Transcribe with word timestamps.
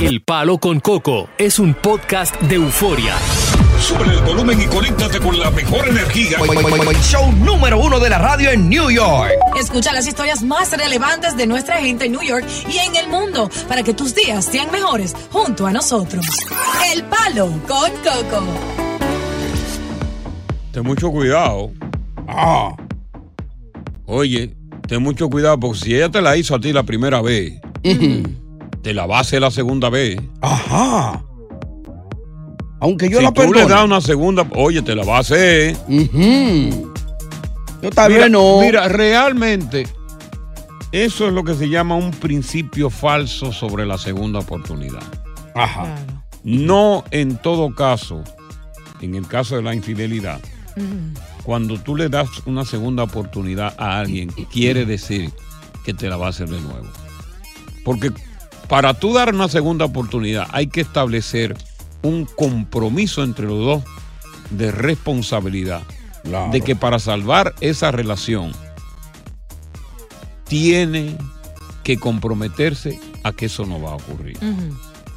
El 0.00 0.22
Palo 0.22 0.56
con 0.56 0.80
Coco 0.80 1.28
es 1.36 1.58
un 1.58 1.74
podcast 1.74 2.34
de 2.40 2.54
euforia. 2.54 3.14
Sube 3.78 4.04
el 4.10 4.22
volumen 4.22 4.58
y 4.58 4.64
conéctate 4.64 5.20
con 5.20 5.38
la 5.38 5.50
mejor 5.50 5.86
energía. 5.86 6.38
Show 7.02 7.30
número 7.32 7.78
uno 7.78 8.00
de 8.00 8.08
la 8.08 8.16
radio 8.16 8.50
en 8.50 8.70
New 8.70 8.90
York. 8.90 9.30
Escucha 9.58 9.92
las 9.92 10.06
historias 10.06 10.42
más 10.42 10.72
relevantes 10.72 11.36
de 11.36 11.46
nuestra 11.46 11.76
gente 11.82 12.06
en 12.06 12.12
New 12.12 12.22
York 12.22 12.46
y 12.66 12.78
en 12.78 12.96
el 12.96 13.08
mundo 13.08 13.50
para 13.68 13.82
que 13.82 13.92
tus 13.92 14.14
días 14.14 14.46
sean 14.46 14.72
mejores 14.72 15.14
junto 15.30 15.66
a 15.66 15.70
nosotros. 15.70 16.24
El 16.94 17.04
Palo 17.04 17.50
con 17.68 17.90
Coco. 17.90 18.42
Ten 20.72 20.82
mucho 20.82 21.10
cuidado. 21.10 21.72
Ah. 22.26 22.74
Oye, 24.06 24.56
ten 24.88 25.02
mucho 25.02 25.28
cuidado 25.28 25.60
porque 25.60 25.78
si 25.78 25.94
ella 25.94 26.08
te 26.08 26.22
la 26.22 26.38
hizo 26.38 26.54
a 26.54 26.60
ti 26.60 26.72
la 26.72 26.84
primera 26.84 27.20
vez, 27.20 27.60
te 28.82 28.94
la 28.94 29.06
va 29.06 29.18
a 29.18 29.20
hacer 29.20 29.40
la 29.40 29.50
segunda 29.50 29.90
vez. 29.90 30.20
Ajá. 30.40 31.24
Aunque 32.80 33.10
yo 33.10 33.18
si 33.18 33.24
la 33.24 33.32
tú 33.32 33.42
le 33.42 33.48
perdone. 33.48 33.74
das 33.74 33.84
una 33.84 34.00
segunda, 34.00 34.46
oye, 34.54 34.80
te 34.82 34.94
la 34.94 35.04
va 35.04 35.18
a 35.18 35.20
hacer. 35.20 35.76
Ujú. 35.86 36.92
Yo 37.82 37.90
tal 37.90 38.10
mira, 38.10 38.28
no. 38.28 38.60
Mira, 38.60 38.88
realmente, 38.88 39.86
eso 40.92 41.26
es 41.26 41.32
lo 41.32 41.44
que 41.44 41.54
se 41.54 41.68
llama 41.68 41.96
un 41.96 42.10
principio 42.10 42.88
falso 42.90 43.52
sobre 43.52 43.84
la 43.84 43.98
segunda 43.98 44.38
oportunidad. 44.38 45.02
Ajá. 45.54 45.94
No 46.42 47.04
en 47.10 47.36
todo 47.36 47.74
caso, 47.74 48.24
en 49.02 49.14
el 49.14 49.26
caso 49.26 49.56
de 49.56 49.62
la 49.62 49.74
infidelidad, 49.74 50.40
cuando 51.44 51.78
tú 51.78 51.96
le 51.96 52.08
das 52.08 52.28
una 52.46 52.64
segunda 52.64 53.02
oportunidad 53.02 53.74
a 53.76 53.98
alguien, 53.98 54.30
quiere 54.50 54.86
decir 54.86 55.30
que 55.84 55.92
te 55.92 56.08
la 56.08 56.16
va 56.16 56.26
a 56.26 56.30
hacer 56.30 56.48
de 56.48 56.60
nuevo. 56.60 56.88
Porque 57.84 58.10
para 58.70 58.94
tú 58.94 59.12
dar 59.12 59.34
una 59.34 59.48
segunda 59.48 59.84
oportunidad 59.84 60.46
hay 60.52 60.68
que 60.68 60.80
establecer 60.80 61.56
un 62.02 62.24
compromiso 62.24 63.24
entre 63.24 63.46
los 63.46 63.58
dos 63.58 63.82
de 64.50 64.70
responsabilidad. 64.70 65.82
Claro. 66.22 66.52
De 66.52 66.60
que 66.60 66.76
para 66.76 66.98
salvar 66.98 67.54
esa 67.60 67.90
relación 67.90 68.52
tiene 70.46 71.16
que 71.82 71.96
comprometerse 71.98 73.00
a 73.24 73.32
que 73.32 73.46
eso 73.46 73.66
no 73.66 73.82
va 73.82 73.90
a 73.90 73.94
ocurrir. 73.94 74.38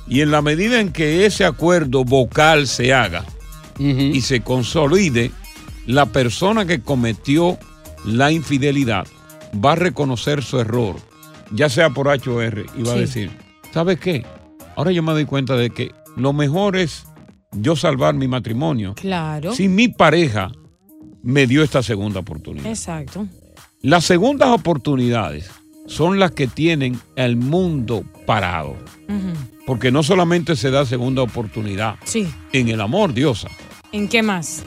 Y 0.07 0.21
en 0.21 0.31
la 0.31 0.41
medida 0.41 0.79
en 0.79 0.91
que 0.91 1.25
ese 1.25 1.45
acuerdo 1.45 2.03
vocal 2.05 2.67
se 2.67 2.93
haga 2.93 3.23
y 3.77 4.21
se 4.21 4.41
consolide, 4.41 5.31
la 5.85 6.07
persona 6.07 6.65
que 6.65 6.81
cometió 6.81 7.59
la 8.05 8.31
infidelidad 8.31 9.05
va 9.53 9.73
a 9.73 9.75
reconocer 9.75 10.41
su 10.41 10.59
error, 10.59 10.95
ya 11.51 11.69
sea 11.69 11.91
por 11.91 12.09
H 12.09 12.29
o 12.29 12.41
R, 12.41 12.65
y 12.77 12.83
va 12.83 12.93
a 12.93 12.97
decir, 12.97 13.42
¿sabes 13.73 13.99
qué? 13.99 14.25
Ahora 14.75 14.91
yo 14.91 15.03
me 15.03 15.11
doy 15.13 15.25
cuenta 15.25 15.55
de 15.55 15.69
que 15.69 15.91
lo 16.15 16.33
mejor 16.33 16.77
es 16.77 17.05
yo 17.51 17.75
salvar 17.75 18.13
mi 18.15 18.27
matrimonio. 18.27 18.93
Claro. 18.95 19.53
Si 19.53 19.67
mi 19.67 19.87
pareja 19.87 20.51
me 21.21 21.47
dio 21.47 21.63
esta 21.63 21.81
segunda 21.83 22.19
oportunidad. 22.19 22.67
Exacto. 22.67 23.27
Las 23.81 24.05
segundas 24.05 24.49
oportunidades 24.49 25.49
son 25.87 26.19
las 26.19 26.31
que 26.31 26.47
tienen 26.47 26.99
el 27.15 27.35
mundo 27.35 28.03
parado. 28.25 28.75
Porque 29.65 29.91
no 29.91 30.03
solamente 30.03 30.55
se 30.57 30.71
da 30.71 30.85
segunda 30.85 31.21
oportunidad 31.21 31.95
Sí. 32.03 32.27
en 32.51 32.67
el 32.69 32.81
amor, 32.81 33.13
diosa. 33.13 33.47
¿En 33.91 34.07
qué 34.09 34.21
más? 34.21 34.63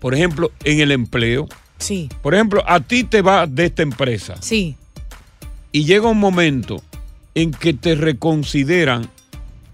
Por 0.00 0.14
ejemplo, 0.14 0.50
en 0.64 0.80
el 0.80 0.90
empleo. 0.90 1.46
Sí. 1.78 2.08
Por 2.22 2.34
ejemplo, 2.34 2.62
a 2.66 2.80
ti 2.80 3.04
te 3.04 3.22
va 3.22 3.46
de 3.46 3.66
esta 3.66 3.82
empresa 3.82 4.34
Sí. 4.40 4.76
y 5.70 5.84
llega 5.84 6.08
un 6.08 6.18
momento 6.18 6.82
en 7.34 7.50
que 7.50 7.74
te 7.74 7.94
reconsideran 7.94 9.08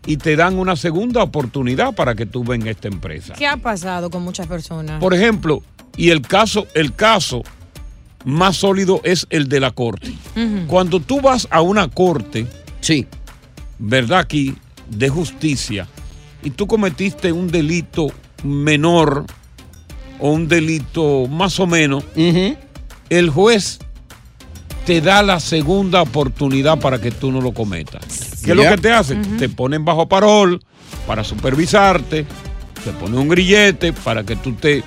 y 0.06 0.16
te 0.16 0.36
dan 0.36 0.58
una 0.58 0.76
segunda 0.76 1.22
oportunidad 1.22 1.94
para 1.94 2.14
que 2.14 2.26
tú 2.26 2.42
vengas 2.42 2.68
a 2.68 2.70
esta 2.70 2.88
empresa. 2.88 3.34
¿Qué 3.34 3.46
ha 3.46 3.56
pasado 3.56 4.10
con 4.10 4.22
muchas 4.22 4.46
personas? 4.46 5.00
Por 5.00 5.14
ejemplo, 5.14 5.62
y 5.96 6.10
el 6.10 6.22
caso, 6.22 6.66
el 6.74 6.94
caso 6.94 7.42
más 8.24 8.56
sólido 8.56 9.00
es 9.04 9.26
el 9.30 9.48
de 9.48 9.60
la 9.60 9.70
corte. 9.70 10.12
Cuando 10.66 11.00
tú 11.00 11.20
vas 11.20 11.48
a 11.50 11.60
una 11.60 11.88
corte, 11.88 12.46
sí, 12.80 13.06
¿verdad? 13.78 14.20
Aquí, 14.20 14.54
de 14.88 15.08
justicia, 15.08 15.86
y 16.42 16.50
tú 16.50 16.66
cometiste 16.66 17.32
un 17.32 17.48
delito 17.48 18.08
menor 18.42 19.26
o 20.18 20.30
un 20.30 20.48
delito 20.48 21.26
más 21.28 21.60
o 21.60 21.66
menos, 21.66 22.04
el 23.10 23.30
juez 23.30 23.78
te 24.90 25.00
da 25.00 25.22
la 25.22 25.38
segunda 25.38 26.02
oportunidad 26.02 26.80
para 26.80 27.00
que 27.00 27.12
tú 27.12 27.30
no 27.30 27.40
lo 27.40 27.52
cometas. 27.52 28.02
¿Qué 28.44 28.50
es 28.50 28.56
lo 28.56 28.64
que 28.64 28.76
te 28.76 28.90
hace? 28.90 29.14
Ujú. 29.14 29.36
Te 29.36 29.48
ponen 29.48 29.84
bajo 29.84 30.08
parol 30.08 30.60
para 31.06 31.22
supervisarte, 31.22 32.26
te 32.84 32.90
ponen 32.98 33.20
un 33.20 33.28
grillete 33.28 33.92
para 33.92 34.24
que 34.24 34.34
tú 34.34 34.54
te 34.54 34.82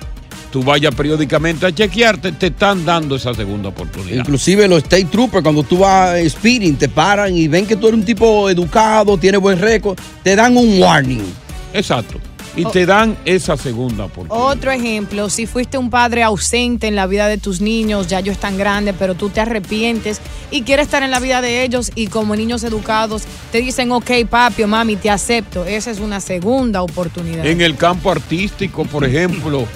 tú 0.52 0.62
vayas 0.62 0.94
periódicamente 0.94 1.64
a 1.64 1.74
chequearte, 1.74 2.32
te 2.32 2.48
están 2.48 2.84
dando 2.84 3.16
esa 3.16 3.32
segunda 3.32 3.70
oportunidad. 3.70 4.18
Inclusive 4.18 4.68
los 4.68 4.82
state 4.82 5.06
troopers, 5.06 5.42
cuando 5.42 5.62
tú 5.62 5.78
vas 5.78 6.18
eh, 6.18 6.28
speeding, 6.28 6.76
te 6.76 6.90
paran 6.90 7.34
y 7.34 7.48
ven 7.48 7.66
que 7.66 7.74
tú 7.74 7.88
eres 7.88 8.00
un 8.00 8.04
tipo 8.04 8.50
educado, 8.50 9.16
tienes 9.16 9.40
buen 9.40 9.58
récord, 9.58 9.98
te 10.22 10.36
dan 10.36 10.54
un 10.54 10.82
warning. 10.82 11.24
Exacto. 11.72 12.20
Y 12.56 12.64
Oh. 12.64 12.70
te 12.70 12.86
dan 12.86 13.16
esa 13.24 13.56
segunda 13.56 14.04
oportunidad. 14.04 14.46
Otro 14.46 14.70
ejemplo, 14.70 15.28
si 15.28 15.46
fuiste 15.46 15.76
un 15.76 15.90
padre 15.90 16.22
ausente 16.22 16.86
en 16.86 16.94
la 16.94 17.06
vida 17.06 17.26
de 17.26 17.36
tus 17.36 17.60
niños, 17.60 18.06
ya 18.06 18.20
ellos 18.20 18.34
están 18.34 18.56
grandes, 18.56 18.94
pero 18.98 19.14
tú 19.16 19.28
te 19.28 19.40
arrepientes 19.40 20.20
y 20.52 20.62
quieres 20.62 20.86
estar 20.86 21.02
en 21.02 21.10
la 21.10 21.18
vida 21.18 21.40
de 21.40 21.64
ellos 21.64 21.90
y 21.96 22.06
como 22.06 22.36
niños 22.36 22.62
educados 22.62 23.22
te 23.50 23.58
dicen, 23.58 23.90
ok, 23.90 24.10
papi 24.30 24.62
o 24.62 24.68
mami, 24.68 24.94
te 24.96 25.10
acepto. 25.10 25.64
Esa 25.64 25.90
es 25.90 25.98
una 25.98 26.20
segunda 26.20 26.82
oportunidad. 26.82 27.44
En 27.44 27.60
el 27.60 27.76
campo 27.76 28.10
artístico, 28.12 28.84
por 28.84 29.04
ejemplo, 29.04 29.66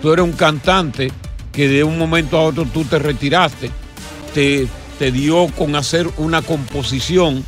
tú 0.00 0.12
eres 0.12 0.24
un 0.24 0.32
cantante 0.32 1.10
que 1.50 1.66
de 1.66 1.82
un 1.82 1.98
momento 1.98 2.36
a 2.38 2.42
otro 2.44 2.64
tú 2.66 2.84
te 2.84 3.00
retiraste, 3.00 3.70
te, 4.32 4.68
te 5.00 5.10
dio 5.10 5.48
con 5.56 5.74
hacer 5.74 6.08
una 6.18 6.42
composición, 6.42 7.44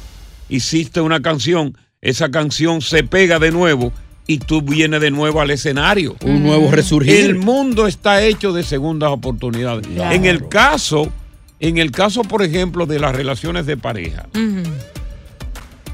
hiciste 0.49 1.01
una 1.01 1.23
canción, 1.23 1.77
esa 2.01 2.29
canción 2.31 2.81
se 2.81 3.05
pega 3.05 3.39
de 3.39 3.53
nuevo 3.53 3.93
y 4.31 4.39
tú 4.39 4.63
vienes 4.63 5.01
de 5.01 5.11
nuevo 5.11 5.41
al 5.41 5.51
escenario. 5.51 6.15
Un 6.23 6.45
nuevo 6.45 6.71
resurgir. 6.71 7.17
El 7.17 7.35
mundo 7.35 7.89
está 7.89 8.23
hecho 8.23 8.53
de 8.53 8.63
segundas 8.63 9.11
oportunidades. 9.11 9.89
Claro. 9.89 10.15
En 10.15 10.25
el 10.25 10.49
caso, 10.49 11.11
en 11.59 11.79
el 11.79 11.91
caso, 11.91 12.23
por 12.23 12.45
ejemplo, 12.45 12.87
de 12.87 13.01
las 13.01 13.13
relaciones 13.13 13.67
de 13.67 13.77
pareja, 13.77 14.29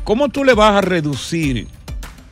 ¿Cómo 0.04 0.28
tú 0.28 0.44
le 0.44 0.52
vas 0.52 0.76
a 0.76 0.82
reducir 0.82 1.66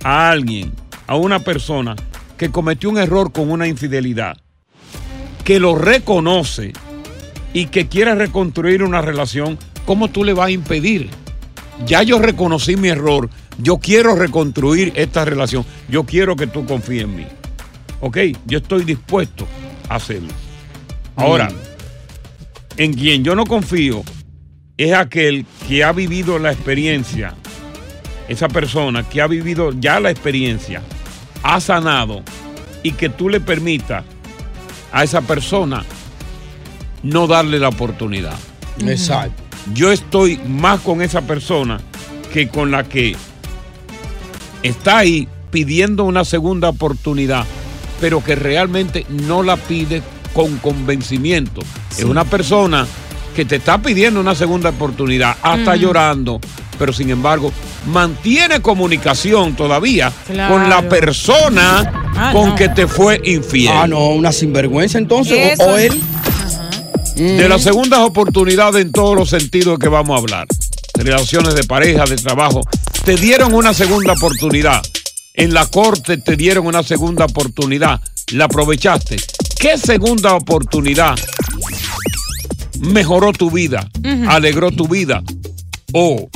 a 0.04 0.30
alguien, 0.30 0.72
a 1.06 1.16
una 1.16 1.40
persona 1.40 1.96
que 2.36 2.50
cometió 2.50 2.90
un 2.90 2.98
error 2.98 3.32
con 3.32 3.50
una 3.50 3.66
infidelidad, 3.66 4.36
que 5.42 5.58
lo 5.58 5.74
reconoce 5.74 6.74
y 7.54 7.66
que 7.66 7.88
quiere 7.88 8.14
reconstruir 8.14 8.82
una 8.82 9.00
relación? 9.00 9.58
¿Cómo 9.86 10.08
tú 10.08 10.22
le 10.22 10.34
vas 10.34 10.48
a 10.48 10.50
impedir? 10.50 11.08
Ya 11.86 12.02
yo 12.02 12.18
reconocí 12.18 12.76
mi 12.76 12.88
error, 12.88 13.30
yo 13.58 13.78
quiero 13.78 14.14
reconstruir 14.14 14.92
esta 14.96 15.24
relación, 15.24 15.64
yo 15.88 16.04
quiero 16.04 16.36
que 16.36 16.46
tú 16.46 16.64
confíes 16.66 17.04
en 17.04 17.16
mí. 17.16 17.26
¿Ok? 18.00 18.18
Yo 18.46 18.58
estoy 18.58 18.84
dispuesto 18.84 19.46
a 19.88 19.96
hacerlo. 19.96 20.32
Ahora, 21.16 21.48
en 22.76 22.92
quien 22.92 23.24
yo 23.24 23.34
no 23.34 23.46
confío 23.46 24.02
es 24.76 24.92
aquel 24.92 25.46
que 25.68 25.84
ha 25.84 25.92
vivido 25.92 26.38
la 26.38 26.52
experiencia, 26.52 27.34
esa 28.28 28.48
persona 28.48 29.08
que 29.08 29.20
ha 29.20 29.26
vivido 29.26 29.72
ya 29.78 30.00
la 30.00 30.10
experiencia, 30.10 30.82
ha 31.42 31.60
sanado 31.60 32.22
y 32.82 32.92
que 32.92 33.08
tú 33.08 33.28
le 33.28 33.40
permitas 33.40 34.04
a 34.92 35.04
esa 35.04 35.20
persona 35.22 35.84
no 37.02 37.26
darle 37.26 37.58
la 37.58 37.68
oportunidad. 37.68 38.36
Exacto. 38.80 39.42
Yo 39.72 39.92
estoy 39.92 40.38
más 40.48 40.80
con 40.80 41.00
esa 41.00 41.22
persona 41.22 41.80
que 42.32 42.48
con 42.48 42.70
la 42.70 42.84
que 42.84 43.16
está 44.64 44.98
ahí 44.98 45.28
pidiendo 45.52 46.02
una 46.04 46.24
segunda 46.24 46.68
oportunidad, 46.70 47.44
pero 48.00 48.24
que 48.24 48.34
realmente 48.34 49.06
no 49.08 49.42
la 49.44 49.56
pide 49.56 50.02
con 50.32 50.56
convencimiento. 50.58 51.60
Es 51.96 52.02
una 52.04 52.24
persona 52.24 52.86
que 53.36 53.44
te 53.44 53.56
está 53.56 53.78
pidiendo 53.80 54.20
una 54.20 54.34
segunda 54.34 54.70
oportunidad, 54.70 55.36
hasta 55.42 55.76
llorando, 55.76 56.40
pero 56.78 56.92
sin 56.92 57.10
embargo 57.10 57.52
mantiene 57.92 58.60
comunicación 58.60 59.54
todavía 59.54 60.10
Claro. 60.26 60.54
con 60.54 60.68
la 60.68 60.88
persona 60.88 62.00
Ah, 62.16 62.30
con 62.32 62.50
no. 62.50 62.54
que 62.56 62.68
te 62.68 62.86
fue 62.88 63.20
infiel. 63.24 63.72
Ah, 63.74 63.86
no, 63.86 64.08
una 64.10 64.32
sinvergüenza 64.32 64.98
entonces. 64.98 65.58
O, 65.60 65.64
o 65.64 65.76
él. 65.78 66.00
De 67.16 67.48
las 67.48 67.62
segundas 67.62 68.00
oportunidades 68.00 68.82
en 68.82 68.90
todos 68.92 69.16
los 69.16 69.30
sentidos 69.30 69.78
que 69.78 69.88
vamos 69.88 70.16
a 70.16 70.18
hablar. 70.20 70.46
Relaciones 70.96 71.54
de 71.54 71.62
pareja, 71.64 72.04
de 72.04 72.16
trabajo. 72.16 72.60
Te 73.04 73.16
dieron 73.16 73.52
una 73.52 73.74
segunda 73.74 74.14
oportunidad. 74.14 74.80
En 75.34 75.52
la 75.52 75.66
corte 75.66 76.16
te 76.16 76.36
dieron 76.36 76.66
una 76.66 76.82
segunda 76.82 77.26
oportunidad. 77.26 78.00
La 78.32 78.46
aprovechaste. 78.46 79.18
¿Qué 79.58 79.76
segunda 79.76 80.34
oportunidad 80.34 81.14
mejoró 82.80 83.34
tu 83.34 83.50
vida? 83.50 83.86
¿Alegró 84.26 84.70
tu 84.70 84.88
vida? 84.88 85.22
¿O 85.92 86.30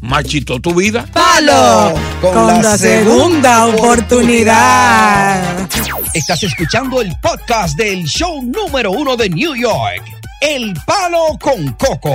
machitó 0.00 0.60
tu 0.60 0.76
vida? 0.76 1.06
¡Palo! 1.12 1.92
Con 2.20 2.62
la 2.62 2.78
segunda 2.78 3.66
oportunidad. 3.66 5.68
Estás 6.14 6.40
escuchando 6.44 7.02
el 7.02 7.12
podcast 7.20 7.76
del 7.76 8.04
show 8.04 8.44
número 8.44 8.92
uno 8.92 9.16
de 9.16 9.28
New 9.28 9.56
York. 9.56 10.04
El 10.40 10.72
palo 10.86 11.36
con 11.40 11.72
coco. 11.72 12.14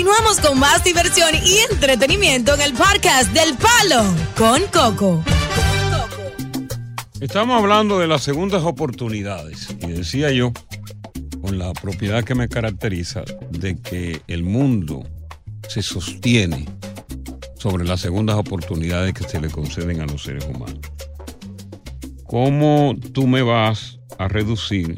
Continuamos 0.00 0.40
con 0.40 0.58
más 0.58 0.82
diversión 0.82 1.28
y 1.44 1.58
entretenimiento 1.70 2.54
en 2.54 2.62
el 2.62 2.72
podcast 2.72 3.30
del 3.34 3.54
Palo 3.58 4.02
con 4.34 4.62
Coco. 4.72 5.22
Estamos 7.20 7.60
hablando 7.60 7.98
de 7.98 8.06
las 8.06 8.22
segundas 8.22 8.62
oportunidades. 8.62 9.68
Y 9.82 9.88
decía 9.88 10.30
yo, 10.30 10.54
con 11.42 11.58
la 11.58 11.74
propiedad 11.74 12.24
que 12.24 12.34
me 12.34 12.48
caracteriza, 12.48 13.24
de 13.50 13.78
que 13.78 14.22
el 14.26 14.42
mundo 14.42 15.06
se 15.68 15.82
sostiene 15.82 16.64
sobre 17.58 17.84
las 17.84 18.00
segundas 18.00 18.36
oportunidades 18.36 19.12
que 19.12 19.24
se 19.24 19.38
le 19.38 19.50
conceden 19.50 20.00
a 20.00 20.06
los 20.06 20.22
seres 20.22 20.46
humanos. 20.46 20.80
¿Cómo 22.24 22.96
tú 23.12 23.26
me 23.26 23.42
vas 23.42 23.98
a 24.18 24.28
reducir 24.28 24.96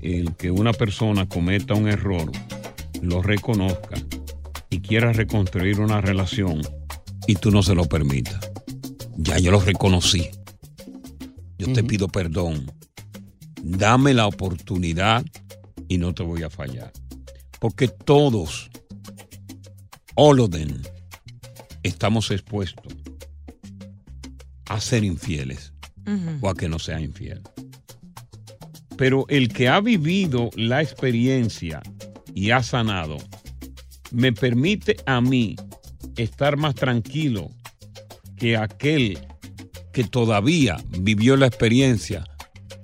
el 0.00 0.34
que 0.34 0.50
una 0.50 0.72
persona 0.72 1.28
cometa 1.28 1.74
un 1.74 1.86
error, 1.86 2.28
lo 3.02 3.22
reconozca 3.22 3.96
y 4.70 4.80
quiera 4.80 5.12
reconstruir 5.12 5.80
una 5.80 6.00
relación 6.00 6.60
y 7.26 7.34
tú 7.36 7.50
no 7.50 7.62
se 7.62 7.74
lo 7.74 7.86
permitas? 7.86 8.50
Ya 9.16 9.38
yo 9.38 9.50
lo 9.50 9.60
reconocí. 9.60 10.28
Yo 11.58 11.72
te 11.72 11.82
pido 11.82 12.08
perdón. 12.08 12.70
Dame 13.62 14.14
la 14.14 14.26
oportunidad 14.26 15.24
y 15.88 15.98
no 15.98 16.14
te 16.14 16.22
voy 16.22 16.42
a 16.42 16.50
fallar. 16.50 16.92
Porque 17.58 17.88
todos, 17.88 18.70
them, 20.50 20.82
estamos 21.82 22.30
expuestos 22.30 22.94
a 24.68 24.80
ser 24.80 25.02
infieles 25.02 25.72
o 26.40 26.48
a 26.48 26.54
que 26.54 26.68
no 26.68 26.78
sea 26.78 27.00
infiel. 27.00 27.42
Pero 28.96 29.26
el 29.28 29.48
que 29.48 29.68
ha 29.68 29.80
vivido 29.80 30.50
la 30.56 30.82
experiencia 30.82 31.82
y 32.34 32.50
ha 32.50 32.62
sanado, 32.62 33.16
me 34.10 34.32
permite 34.32 34.96
a 35.06 35.20
mí 35.20 35.56
estar 36.16 36.56
más 36.56 36.74
tranquilo 36.74 37.50
que 38.36 38.56
aquel 38.56 39.18
que 39.92 40.04
todavía 40.04 40.76
vivió 41.00 41.36
la 41.36 41.46
experiencia 41.46 42.24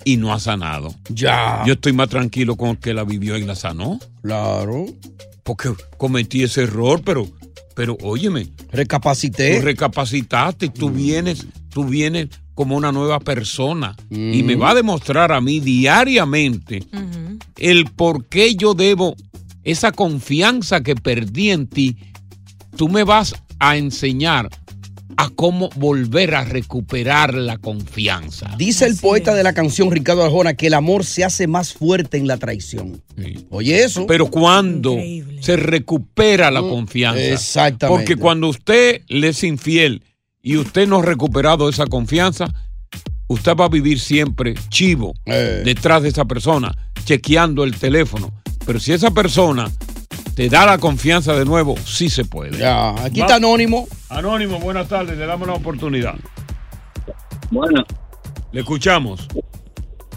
y 0.05 0.17
no 0.17 0.33
ha 0.33 0.41
sanado. 0.41 0.95
Ya. 1.09 1.63
Yo 1.67 1.75
estoy 1.75 1.93
más 1.93 2.09
tranquilo 2.09 2.57
con 2.57 2.71
el 2.71 2.79
que 2.79 2.93
la 2.95 3.05
vivió 3.05 3.37
y 3.39 3.45
la 3.45 3.55
sanó. 3.55 3.99
Claro. 4.23 4.87
Porque 5.43 5.71
cometí 5.97 6.43
ese 6.43 6.65
error, 6.65 7.03
pero, 7.05 7.27
pero 7.75 7.97
óyeme, 8.03 8.49
Recapacité. 8.73 9.59
tú 9.59 9.65
recapacitaste, 9.65 10.69
tú 10.69 10.91
vienes, 10.91 11.47
tú 11.71 11.85
vienes 11.85 12.29
como 12.55 12.77
una 12.77 12.93
nueva 12.93 13.19
persona 13.21 13.97
y 14.11 14.43
me 14.43 14.55
va 14.55 14.71
a 14.71 14.75
demostrar 14.75 15.33
a 15.33 15.41
mí 15.41 15.59
diariamente 15.61 16.85
el 17.57 17.87
por 17.87 18.27
qué 18.27 18.55
yo 18.55 18.75
debo 18.75 19.17
esa 19.65 19.93
confianza 19.93 20.83
que 20.83 20.95
perdí 20.95 21.51
en 21.51 21.67
ti. 21.67 21.97
Tú 22.77 22.89
me 22.89 23.05
vas 23.05 23.35
a 23.59 23.77
enseñar 23.77 24.49
a 25.17 25.29
cómo 25.29 25.71
volver 25.77 26.35
a 26.35 26.45
recuperar 26.45 27.35
la 27.35 27.57
confianza. 27.59 28.51
Dice 28.59 28.85
el 28.85 28.97
poeta 28.97 29.33
de 29.33 29.45
la 29.45 29.53
canción 29.53 29.91
Ricardo 29.93 30.25
Arjona 30.25 30.55
que 30.55 30.67
el 30.67 30.75
amor 30.75 31.05
se 31.05 31.23
hace 31.23 31.47
más 31.47 31.73
fuerte 31.73 32.17
en 32.17 32.27
la 32.27 32.37
traición. 32.37 33.01
Sí. 33.17 33.47
Oye 33.51 33.85
eso. 33.85 34.07
Pero 34.07 34.27
cuando 34.29 34.93
Increíble. 34.95 35.43
se 35.43 35.57
recupera 35.57 36.51
la 36.51 36.63
confianza. 36.63 37.21
exactamente. 37.23 37.97
Porque 37.97 38.17
cuando 38.21 38.49
usted 38.49 39.03
le 39.09 39.29
es 39.29 39.45
infiel 39.45 40.03
y 40.43 40.57
usted 40.57 40.89
no 40.89 40.99
ha 40.99 41.03
recuperado 41.03 41.69
esa 41.69 41.87
confianza, 41.87 42.53
usted 43.29 43.53
va 43.55 43.67
a 43.67 43.69
vivir 43.69 44.01
siempre 44.01 44.55
chivo 44.69 45.15
Eh. 45.27 45.63
detrás 45.65 46.03
de 46.03 46.09
esa 46.09 46.25
persona, 46.25 46.75
chequeando 47.05 47.63
el 47.63 47.77
teléfono. 47.77 48.33
Pero 48.67 48.81
si 48.81 48.93
esa 48.93 49.11
persona 49.11 49.71
te 50.35 50.49
da 50.49 50.67
la 50.67 50.79
confianza 50.79 51.35
de 51.35 51.45
nuevo, 51.45 51.77
sí 51.85 52.09
se 52.09 52.25
puede. 52.25 52.59
Ya, 52.59 52.91
aquí 53.05 53.21
Va- 53.21 53.27
está 53.27 53.37
Anónimo. 53.37 53.87
Anónimo, 54.09 54.59
buenas 54.59 54.89
tardes, 54.89 55.17
le 55.17 55.27
damos 55.27 55.47
la 55.47 55.55
oportunidad. 55.55 56.15
Bueno, 57.51 57.85
Le 58.53 58.61
escuchamos. 58.61 59.29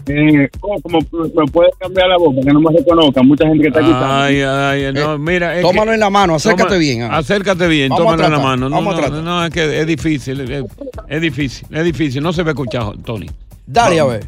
eh, 0.07 0.49
¿cómo, 0.59 0.81
cómo 0.81 0.99
me 1.35 1.45
puede 1.51 1.69
cambiar 1.79 2.07
la 2.07 2.17
voz 2.17 2.33
para 2.35 2.47
que 2.47 2.53
no 2.53 2.61
me 2.61 2.77
reconozcan? 2.77 3.27
Mucha 3.27 3.45
gente 3.47 3.61
que 3.63 3.67
está 3.67 3.79
escuchando. 3.81 4.07
Ay, 4.07 4.41
ay, 4.41 4.93
no, 4.93 5.15
Eh, 5.15 5.19
mira. 5.19 5.55
es 5.55 5.61
tómalo 5.61 5.91
que- 5.91 5.95
en 5.95 5.99
la 5.99 6.09
mano, 6.09 6.35
acércate 6.35 6.69
Toma- 6.69 6.77
bien, 6.79 7.01
ah. 7.03 7.17
Acércate 7.17 7.67
bien, 7.67 7.89
Vamos 7.89 8.05
tómalo 8.05 8.23
en 8.25 8.31
la 8.31 8.39
mano. 8.39 8.69
No, 8.69 8.75
vamos 8.77 8.93
a 8.93 8.97
no, 8.97 9.03
tratar. 9.07 9.23
no, 9.23 9.43
es 9.45 9.51
que 9.51 9.81
es 9.81 9.85
difícil, 9.87 10.39
es, 10.41 10.63
es 11.09 11.21
difícil, 11.21 11.67
es 11.71 11.83
difícil. 11.83 12.23
No 12.23 12.31
se 12.31 12.43
ve 12.43 12.51
escuchado, 12.51 12.93
Tony. 13.03 13.27
Dale, 13.65 13.99
a 13.99 14.05
ver. 14.05 14.25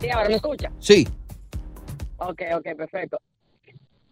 Sí, 0.00 0.08
ahora 0.10 0.28
me 0.28 0.36
escucha. 0.36 0.70
Sí. 0.80 1.06
Ok, 2.18 2.40
ok, 2.56 2.64
perfecto. 2.76 3.18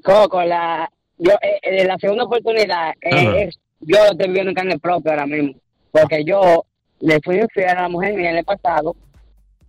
Coco, 0.02 0.42
la, 0.42 0.90
yo, 1.18 1.32
eh, 1.42 1.58
eh, 1.62 1.84
la 1.84 1.96
segunda 1.98 2.24
oportunidad 2.24 2.90
eh, 3.00 3.44
es, 3.48 3.58
yo 3.80 3.98
lo 3.98 4.10
estoy 4.12 4.26
viviendo 4.28 4.50
en 4.50 4.54
carne 4.54 4.78
propia 4.78 5.12
ahora 5.12 5.26
mismo. 5.26 5.54
Porque 5.90 6.24
yo 6.24 6.64
le 7.00 7.20
fui 7.24 7.36
infiel 7.38 7.68
a 7.70 7.82
la 7.82 7.88
mujer 7.88 8.14
mía 8.14 8.30
en 8.30 8.36
el 8.38 8.44
pasado 8.44 8.94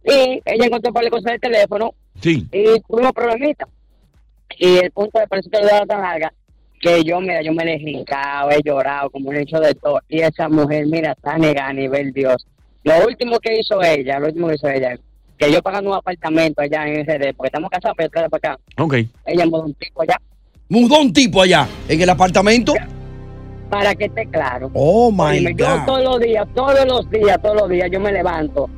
y 0.06 0.42
ella 0.46 0.66
encontró 0.66 0.92
para 0.94 1.10
cosas 1.10 1.32
del 1.32 1.40
teléfono 1.40 1.94
Sí. 2.22 2.48
y 2.52 2.80
tuvimos 2.88 3.12
problemitas. 3.14 3.68
Y 4.58 4.78
el 4.78 4.92
punto 4.92 5.20
de 5.20 5.28
parece 5.28 5.50
que 5.50 5.60
le 5.60 5.66
daba 5.66 5.86
tan 5.86 6.02
larga 6.02 6.32
que 6.80 7.04
yo, 7.04 7.20
mira, 7.22 7.42
yo 7.42 7.54
me 7.54 7.74
he 7.74 7.80
jincado, 7.80 8.52
he 8.52 8.62
llorado, 8.64 9.10
como 9.10 9.32
he 9.32 9.42
hecho 9.42 9.60
de 9.60 9.74
todo. 9.74 10.00
Y 10.10 10.20
esa 10.20 10.50
mujer, 10.50 10.86
mira, 10.88 11.14
está 11.14 11.38
negada 11.38 11.70
a 11.70 11.74
nivel 11.74 12.12
Dios. 12.12 12.46
Lo 12.84 13.06
último 13.06 13.40
que 13.40 13.58
hizo 13.60 13.82
ella, 13.82 14.20
lo 14.20 14.28
último 14.28 14.50
que 14.50 14.56
hizo 14.56 14.68
ella, 14.68 14.98
que 15.46 15.52
yo 15.52 15.62
pagando 15.62 15.90
un 15.92 15.96
apartamento 15.98 16.62
allá 16.62 16.88
en 16.88 17.06
RD, 17.06 17.34
porque 17.36 17.48
estamos 17.48 17.70
casados, 17.70 17.96
pero 17.98 18.30
para 18.30 18.54
acá. 18.54 18.60
Ok. 18.80 18.96
Ella 19.26 19.46
mudó 19.46 19.64
un 19.66 19.74
tipo 19.74 20.02
allá, 20.02 20.16
Mudó 20.70 21.02
un 21.02 21.14
tipo 21.14 21.42
allá 21.42 21.68
en 21.88 22.02
el 22.02 22.10
apartamento. 22.10 22.74
para 23.70 23.96
que 23.96 24.06
esté 24.06 24.28
claro. 24.28 24.70
Oh 24.74 25.12
my 25.12 25.22
Óyeme, 25.40 25.56
yo 25.56 25.66
God. 25.66 25.86
todos 25.86 26.04
los 26.04 26.20
días, 26.20 26.48
todos 26.54 26.86
los 26.88 27.10
días, 27.10 27.42
todos 27.42 27.56
los 27.62 27.70
días, 27.70 27.90
yo 27.92 28.00
me 28.00 28.12
levanto 28.12 28.70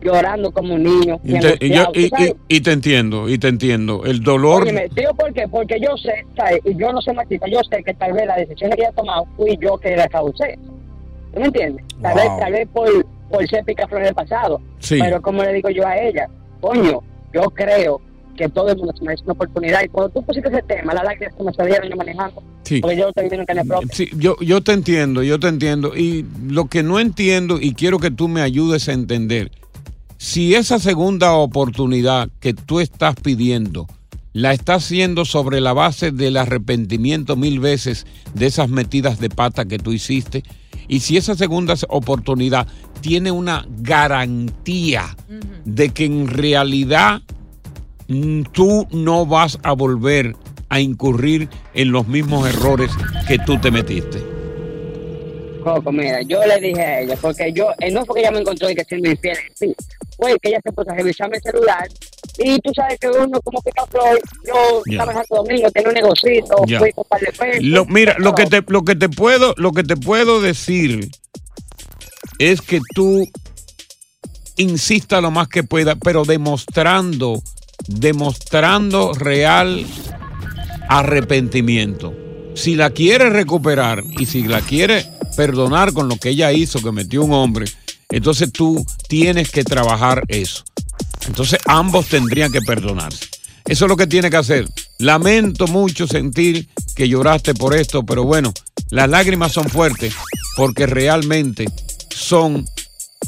llorando 0.00 0.52
como 0.52 0.74
un 0.74 0.84
niño. 0.84 1.18
Y 1.24 1.38
te, 1.40 1.56
y 1.60 1.74
yo- 1.74 1.90
y- 1.92 2.04
y- 2.06 2.34
y 2.48 2.60
te 2.60 2.70
entiendo, 2.72 3.28
y 3.28 3.38
te 3.38 3.48
entiendo. 3.48 4.04
El 4.04 4.20
dolor. 4.22 4.62
Óyeme, 4.62 4.88
tío, 4.90 5.12
¿por 5.14 5.32
qué? 5.32 5.48
Porque 5.48 5.80
yo 5.80 5.96
sé, 5.96 6.24
¿sabes? 6.36 6.60
Y 6.64 6.76
yo 6.76 6.92
no 6.92 7.00
soy 7.02 7.14
machista, 7.16 7.46
yo 7.48 7.58
sé 7.68 7.82
que 7.82 7.92
tal 7.94 8.12
vez 8.12 8.24
la 8.26 8.36
decisión 8.36 8.70
que 8.70 8.82
ella 8.82 8.90
ha 8.90 8.92
tomado 8.92 9.26
fui 9.36 9.58
yo 9.60 9.76
que 9.78 9.96
la 9.96 10.06
causé. 10.08 10.56
¿Tú 11.34 11.40
me 11.40 11.46
entiendes? 11.46 11.84
Tal 12.00 12.14
Wow. 12.14 12.22
vez, 12.22 12.40
tal 12.40 12.52
vez 12.52 12.68
por, 12.72 13.06
por 13.30 13.46
ser 13.48 13.64
picaflor 13.64 14.02
en 14.02 14.08
el 14.08 14.14
pasado. 14.14 14.60
Sí. 14.78 14.98
Pero 15.00 15.20
como 15.22 15.42
le 15.42 15.52
digo 15.52 15.70
yo 15.70 15.86
a 15.86 15.96
ella, 15.98 16.28
coño, 16.60 17.00
yo 17.32 17.42
creo 17.50 18.00
que 18.36 18.48
todo 18.48 18.68
el 18.70 18.76
mundo 18.76 18.92
se 18.98 19.04
merece 19.04 19.24
una 19.24 19.32
oportunidad. 19.32 19.82
Y 19.84 19.88
cuando 19.88 20.12
tú 20.12 20.22
pusiste 20.22 20.48
ese 20.48 20.62
tema, 20.62 20.92
las 20.94 21.04
lágrimas 21.04 21.34
que 21.34 21.42
me 21.44 21.52
salieron 21.54 21.88
yo 21.88 21.96
manejando, 21.96 22.42
Sí. 22.64 22.80
porque 22.80 22.96
yo 22.96 23.10
viviendo 23.14 23.40
en 23.40 23.46
carne 23.46 23.64
propia. 23.64 23.88
Sí, 23.92 24.10
yo, 24.16 24.36
yo 24.40 24.60
te 24.62 24.72
entiendo, 24.72 25.22
yo 25.22 25.38
te 25.40 25.48
entiendo. 25.48 25.96
Y 25.96 26.26
lo 26.46 26.66
que 26.66 26.82
no 26.82 27.00
entiendo, 27.00 27.58
y 27.60 27.72
quiero 27.74 27.98
que 27.98 28.10
tú 28.10 28.28
me 28.28 28.42
ayudes 28.42 28.88
a 28.88 28.92
entender, 28.92 29.50
si 30.18 30.54
esa 30.54 30.78
segunda 30.78 31.32
oportunidad 31.34 32.28
que 32.40 32.54
tú 32.54 32.80
estás 32.80 33.14
pidiendo 33.16 33.86
la 34.32 34.52
está 34.52 34.74
haciendo 34.74 35.24
sobre 35.24 35.62
la 35.62 35.72
base 35.72 36.10
del 36.10 36.36
arrepentimiento 36.36 37.36
mil 37.36 37.58
veces 37.58 38.06
de 38.34 38.44
esas 38.46 38.68
metidas 38.68 39.18
de 39.18 39.30
pata 39.30 39.64
que 39.64 39.78
tú 39.78 39.92
hiciste. 39.92 40.42
Y 40.88 41.00
si 41.00 41.16
esa 41.16 41.34
segunda 41.34 41.74
oportunidad 41.88 42.66
tiene 43.00 43.30
una 43.30 43.66
garantía 43.68 45.16
de 45.64 45.90
que 45.90 46.04
en 46.04 46.28
realidad 46.28 47.22
mm, 48.08 48.42
tú 48.52 48.86
no 48.90 49.26
vas 49.26 49.58
a 49.62 49.72
volver 49.72 50.34
a 50.68 50.80
incurrir 50.80 51.48
en 51.74 51.92
los 51.92 52.06
mismos 52.08 52.48
errores 52.48 52.90
que 53.28 53.38
tú 53.38 53.58
te 53.58 53.70
metiste. 53.70 54.22
Coco, 55.62 55.90
mira, 55.90 56.22
yo 56.22 56.44
le 56.46 56.60
dije 56.60 56.80
a 56.80 57.00
ella, 57.00 57.16
porque 57.20 57.52
yo, 57.52 57.70
eh, 57.80 57.90
no 57.90 58.04
fue 58.04 58.16
que 58.16 58.20
ella 58.20 58.30
me 58.30 58.40
encontró 58.40 58.70
y 58.70 58.74
que 58.74 58.84
siendo 58.84 59.10
infiel, 59.10 59.36
sí, 59.54 59.74
fue 60.16 60.38
que 60.40 60.50
ella 60.50 60.60
se 60.62 60.72
puso 60.72 60.90
a 60.90 60.94
revisarme 60.94 61.36
el 61.36 61.42
celular 61.42 61.88
y 62.38 62.58
tú 62.60 62.70
sabes 62.74 62.98
que 63.00 63.08
uno 63.08 63.40
como 63.42 63.60
que 63.62 63.70
no 63.76 63.86
yo 64.46 64.82
Ya. 64.86 64.92
estaba 64.92 65.12
en 65.12 65.18
Santo 65.18 65.36
Domingo, 65.36 65.70
tenía 65.70 65.88
un 65.88 65.94
negocito, 65.94 66.56
Ya. 66.66 66.78
fui 66.78 66.92
con 66.92 67.04
par 67.04 67.20
de 67.20 67.32
pesos. 67.32 67.62
Lo- 67.64 67.86
mira, 67.86 68.16
lo 68.18 68.34
que, 68.34 68.46
te, 68.46 68.62
lo, 68.68 68.84
que 68.84 68.94
te 68.94 69.08
puedo, 69.08 69.54
lo 69.56 69.72
que 69.72 69.82
te 69.84 69.96
puedo 69.96 70.40
decir 70.40 71.10
es 72.38 72.60
que 72.60 72.80
tú 72.94 73.24
insista 74.56 75.20
lo 75.20 75.30
más 75.30 75.48
que 75.48 75.62
pueda, 75.64 75.96
pero 75.96 76.24
demostrando, 76.24 77.42
demostrando 77.88 79.12
real 79.14 79.86
arrepentimiento. 80.88 82.14
Si 82.54 82.74
la 82.74 82.90
quiere 82.90 83.28
recuperar 83.30 84.02
y 84.18 84.26
si 84.26 84.44
la 84.44 84.60
quiere 84.60 85.04
perdonar 85.36 85.92
con 85.92 86.08
lo 86.08 86.16
que 86.16 86.30
ella 86.30 86.52
hizo, 86.52 86.80
que 86.82 86.92
metió 86.92 87.22
un 87.22 87.32
hombre, 87.32 87.66
entonces 88.10 88.50
tú 88.52 88.84
tienes 89.08 89.50
que 89.50 89.62
trabajar 89.64 90.22
eso. 90.28 90.64
Entonces 91.26 91.58
ambos 91.66 92.06
tendrían 92.06 92.52
que 92.52 92.60
perdonarse. 92.60 93.26
Eso 93.66 93.84
es 93.84 93.88
lo 93.88 93.96
que 93.96 94.06
tiene 94.06 94.30
que 94.30 94.36
hacer. 94.36 94.68
Lamento 94.98 95.66
mucho 95.66 96.06
sentir 96.06 96.68
que 96.94 97.08
lloraste 97.08 97.54
por 97.54 97.74
esto, 97.74 98.04
pero 98.04 98.24
bueno, 98.24 98.52
las 98.90 99.08
lágrimas 99.08 99.52
son 99.52 99.68
fuertes 99.68 100.14
porque 100.56 100.86
realmente 100.86 101.66
son 102.14 102.64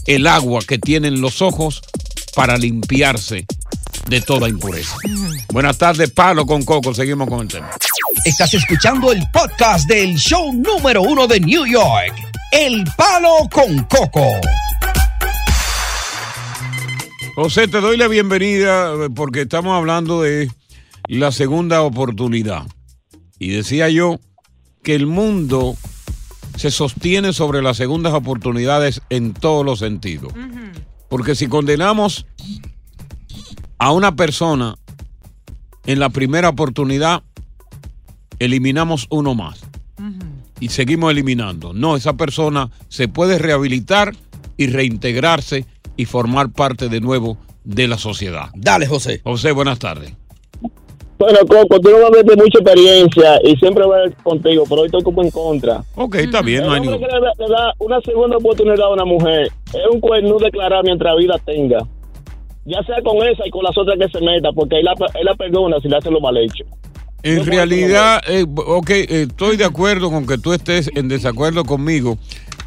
el 0.07 0.27
agua 0.27 0.61
que 0.67 0.79
tienen 0.79 1.21
los 1.21 1.43
ojos 1.43 1.83
para 2.35 2.57
limpiarse 2.57 3.47
de 4.09 4.21
toda 4.21 4.49
impureza. 4.49 4.97
Buenas 5.53 5.77
tardes, 5.77 6.11
Palo 6.11 6.47
con 6.47 6.65
Coco. 6.65 6.95
Seguimos 6.95 7.29
con 7.29 7.41
el 7.41 7.49
tema. 7.49 7.71
Estás 8.25 8.55
escuchando 8.55 9.13
el 9.13 9.23
podcast 9.33 9.89
del 9.89 10.17
show 10.17 10.53
número 10.53 11.03
uno 11.03 11.27
de 11.27 11.41
New 11.41 11.67
York, 11.67 12.15
El 12.53 12.85
Palo 12.97 13.49
con 13.51 13.85
Coco. 13.85 14.41
José, 17.41 17.69
te 17.69 17.81
doy 17.81 17.97
la 17.97 18.09
bienvenida 18.09 18.93
eh, 18.95 19.11
porque 19.15 19.43
estamos 19.43 19.73
hablando 19.73 20.23
de 20.23 20.51
la 21.07 21.31
segunda 21.31 21.83
oportunidad. 21.83 22.67
Y 23.39 23.51
decía 23.51 23.89
yo 23.89 24.19
que 24.83 24.97
el 24.97 25.07
mundo 25.07 25.77
se 26.57 26.73
sostiene 26.73 27.33
sobre 27.33 27.63
las 27.63 27.77
segundas 27.77 28.13
oportunidades 28.13 29.03
en 29.09 29.35
todos 29.35 29.65
los 29.65 29.79
sentidos. 29.79 30.33
Porque 31.09 31.37
si 31.37 31.47
condenamos 31.47 32.27
a 33.79 33.93
una 33.93 34.17
persona 34.17 34.75
en 35.87 36.01
la 36.01 36.09
primera 36.09 36.49
oportunidad, 36.49 37.23
eliminamos 38.41 39.07
uno 39.11 39.37
más. 39.37 39.61
Y 40.59 40.71
seguimos 40.71 41.13
eliminando. 41.13 41.73
No, 41.73 41.95
esa 41.95 42.15
persona 42.15 42.73
se 42.89 43.07
puede 43.07 43.39
rehabilitar 43.39 44.17
y 44.57 44.67
reintegrarse 44.67 45.67
y 45.99 46.07
formar 46.07 46.51
parte 46.51 46.89
de 46.89 47.01
nuevo 47.03 47.37
de 47.65 47.87
la 47.87 47.99
sociedad. 47.99 48.47
Dale, 48.55 48.87
José. 48.87 49.21
José, 49.23 49.53
buenas 49.53 49.79
tardes. 49.79 50.15
Bueno, 51.19 51.41
Coco, 51.49 51.81
tú 51.81 51.91
no 51.91 51.97
vas 51.99 52.13
a 52.13 52.17
ver 52.17 52.25
de 52.25 52.37
mucha 52.37 52.61
experiencia 52.61 53.41
y 53.43 53.57
siempre 53.57 53.85
voy 53.85 53.99
a 53.99 54.05
ir 54.05 54.15
contigo, 54.23 54.63
pero 54.69 54.83
hoy 54.83 54.87
estoy 54.87 55.03
como 55.03 55.21
en 55.23 55.31
contra. 55.33 55.83
Ok, 55.97 56.15
está 56.15 56.43
bien, 56.43 56.63
no 56.65 56.73
hay 56.73 56.81
El 56.81 56.89
hombre 56.89 57.01
ningún. 57.01 57.09
que 57.09 57.15
le 57.15 57.21
da, 57.21 57.33
le 57.47 57.53
da 57.53 57.75
una 57.81 58.01
segunda 58.03 58.37
oportunidad 58.37 58.87
a 58.87 58.93
una 58.93 59.05
mujer 59.05 59.51
es 59.75 59.81
un 59.93 60.01
cuerno 60.01 60.39
declarar 60.39 60.85
mientras 60.85 61.17
vida 61.17 61.35
tenga. 61.45 61.79
Ya 62.65 62.81
sea 62.85 63.03
con 63.03 63.17
esa 63.27 63.45
y 63.47 63.51
con 63.51 63.65
las 63.65 63.77
otras 63.77 63.99
que 63.99 64.09
se 64.17 64.25
meta, 64.25 64.53
porque 64.53 64.79
él 64.79 64.85
la, 64.85 64.95
él 65.15 65.25
la 65.25 65.35
perdona 65.35 65.81
si 65.81 65.89
le 65.89 65.97
hace 65.97 66.11
lo 66.11 66.21
mal 66.21 66.37
hecho. 66.37 66.65
En 67.25 67.45
realidad, 67.45 68.23
eh, 68.29 68.45
ok, 68.57 68.91
eh, 68.91 69.07
estoy 69.29 69.57
de 69.57 69.65
acuerdo 69.65 70.11
con 70.11 70.25
que 70.25 70.39
tú 70.39 70.53
estés 70.53 70.89
en 70.95 71.09
desacuerdo 71.09 71.65
conmigo, 71.65 72.17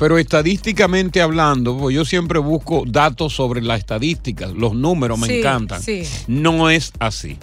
pero 0.01 0.17
estadísticamente 0.17 1.21
hablando, 1.21 1.77
pues 1.77 1.95
yo 1.95 2.03
siempre 2.05 2.39
busco 2.39 2.85
datos 2.87 3.35
sobre 3.35 3.61
las 3.61 3.77
estadísticas, 3.77 4.51
los 4.51 4.73
números 4.73 5.19
me 5.19 5.27
Sí, 5.27 5.37
encantan. 5.37 5.79
sí. 5.79 6.01
No 6.25 6.71
es 6.71 6.91
así. 6.97 7.37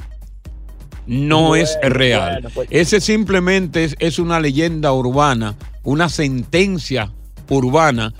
No 1.06 1.54
es 1.54 1.78
real. 1.82 2.32
bueno, 2.32 2.50
pues- 2.52 2.68
Ese 2.72 3.00
simplemente 3.00 3.84
es, 3.84 3.94
es 4.00 4.18
una 4.18 4.40
leyenda 4.40 4.92
urbana, 4.92 5.54
una 5.84 6.08
sentencia 6.08 7.12
urbana 7.48 8.12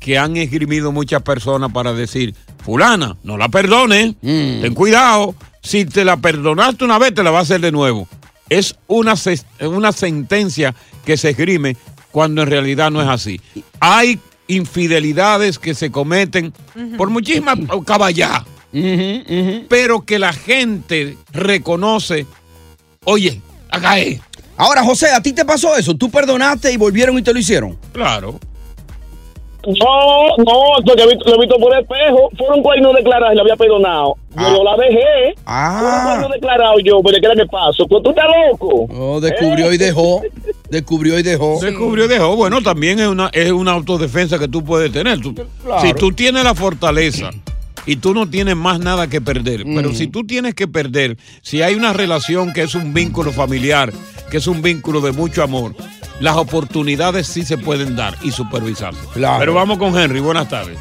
que 0.00 0.18
han 0.18 0.36
esgrimido 0.36 0.90
muchas 0.90 1.22
personas 1.22 1.70
para 1.70 1.92
decir, 1.92 2.34
fulana, 2.64 3.16
no 3.22 3.36
la 3.38 3.48
perdone, 3.48 4.16
ten 4.20 4.74
cuidado, 4.74 5.36
si 5.62 5.84
te 5.84 6.04
la 6.04 6.16
perdonaste 6.16 6.84
una 6.84 6.98
vez, 6.98 7.14
te 7.14 7.22
la 7.22 7.30
va 7.30 7.38
a 7.38 7.42
hacer 7.42 7.60
de 7.60 7.70
nuevo. 7.70 8.08
Es 8.50 8.74
una, 8.88 9.14
una 9.60 9.92
sentencia 9.92 10.74
que 11.06 11.16
se 11.16 11.30
esgrime 11.30 11.76
cuando 12.14 12.42
en 12.42 12.48
realidad 12.48 12.92
no 12.92 13.02
es 13.02 13.08
así. 13.08 13.40
Hay 13.80 14.20
infidelidades 14.46 15.58
que 15.58 15.74
se 15.74 15.90
cometen 15.90 16.52
por 16.96 17.10
muchísimas 17.10 17.58
caballá, 17.84 18.44
pero 19.68 20.02
que 20.02 20.20
la 20.20 20.32
gente 20.32 21.18
reconoce, 21.32 22.24
oye, 23.02 23.40
acá 23.68 23.98
es. 23.98 24.20
Ahora, 24.56 24.84
José, 24.84 25.08
¿a 25.08 25.20
ti 25.20 25.32
te 25.32 25.44
pasó 25.44 25.76
eso? 25.76 25.96
¿Tú 25.96 26.08
perdonaste 26.08 26.70
y 26.70 26.76
volvieron 26.76 27.18
y 27.18 27.22
te 27.22 27.32
lo 27.32 27.40
hicieron? 27.40 27.76
Claro. 27.92 28.38
No, 29.66 30.36
no, 30.38 30.84
porque 30.84 31.06
vi- 31.06 31.18
lo 31.24 31.34
he 31.36 31.38
visto 31.40 31.56
por 31.58 31.78
espejo. 31.78 32.30
Fueron 32.36 32.62
cuernos 32.62 32.94
declarados 32.94 33.32
y 33.32 33.36
le 33.36 33.40
había 33.42 33.56
perdonado. 33.56 34.14
Yo 34.36 34.64
la 34.64 34.76
dejé. 34.76 35.34
Ah. 35.46 35.78
Fueron 35.80 36.04
cuernos 36.04 36.30
declarados 36.32 36.80
yo, 36.84 37.00
pero 37.04 37.18
¿qué 37.20 37.26
era 37.26 37.34
que 37.34 37.46
pasó? 37.46 37.86
Pues 37.86 38.02
tú 38.02 38.10
estás 38.10 38.26
loco. 38.50 38.86
Oh, 38.90 39.20
descubrió 39.20 39.72
y 39.72 39.78
dejó. 39.78 40.22
Descubrió 40.70 41.18
y 41.18 41.22
dejó. 41.22 41.58
Descubrió 41.60 42.04
y 42.06 42.08
dejó. 42.08 42.36
Bueno, 42.36 42.60
también 42.62 42.98
es 42.98 43.06
una, 43.06 43.30
es 43.32 43.50
una 43.52 43.72
autodefensa 43.72 44.38
que 44.38 44.48
tú 44.48 44.64
puedes 44.64 44.90
tener. 44.92 45.20
Tú- 45.20 45.34
Claro. 45.64 45.80
Si 45.82 45.94
tú 45.94 46.12
tienes 46.12 46.44
la 46.44 46.54
fortaleza 46.54 47.30
y 47.86 47.96
tú 47.96 48.12
no 48.14 48.28
tienes 48.28 48.56
más 48.56 48.80
nada 48.80 49.06
que 49.08 49.20
perder, 49.20 49.64
pero 49.64 49.90
Mm. 49.90 49.94
si 49.94 50.08
tú 50.08 50.24
tienes 50.26 50.54
que 50.54 50.66
perder, 50.66 51.16
si 51.42 51.62
hay 51.62 51.74
una 51.74 51.92
relación 51.92 52.52
que 52.52 52.62
es 52.62 52.74
un 52.74 52.92
vínculo 52.94 53.30
familiar, 53.32 53.92
que 54.30 54.38
es 54.38 54.46
un 54.46 54.62
vínculo 54.62 55.00
de 55.00 55.12
mucho 55.12 55.42
amor, 55.42 55.74
las 56.20 56.36
oportunidades 56.36 57.26
sí 57.26 57.44
se 57.44 57.58
pueden 57.58 57.96
dar 57.96 58.16
y 58.22 58.30
supervisarse. 58.30 59.00
Claro. 59.12 59.38
Pero 59.38 59.54
vamos 59.54 59.78
con 59.78 59.98
Henry. 59.98 60.20
Buenas 60.20 60.48
tardes. 60.48 60.78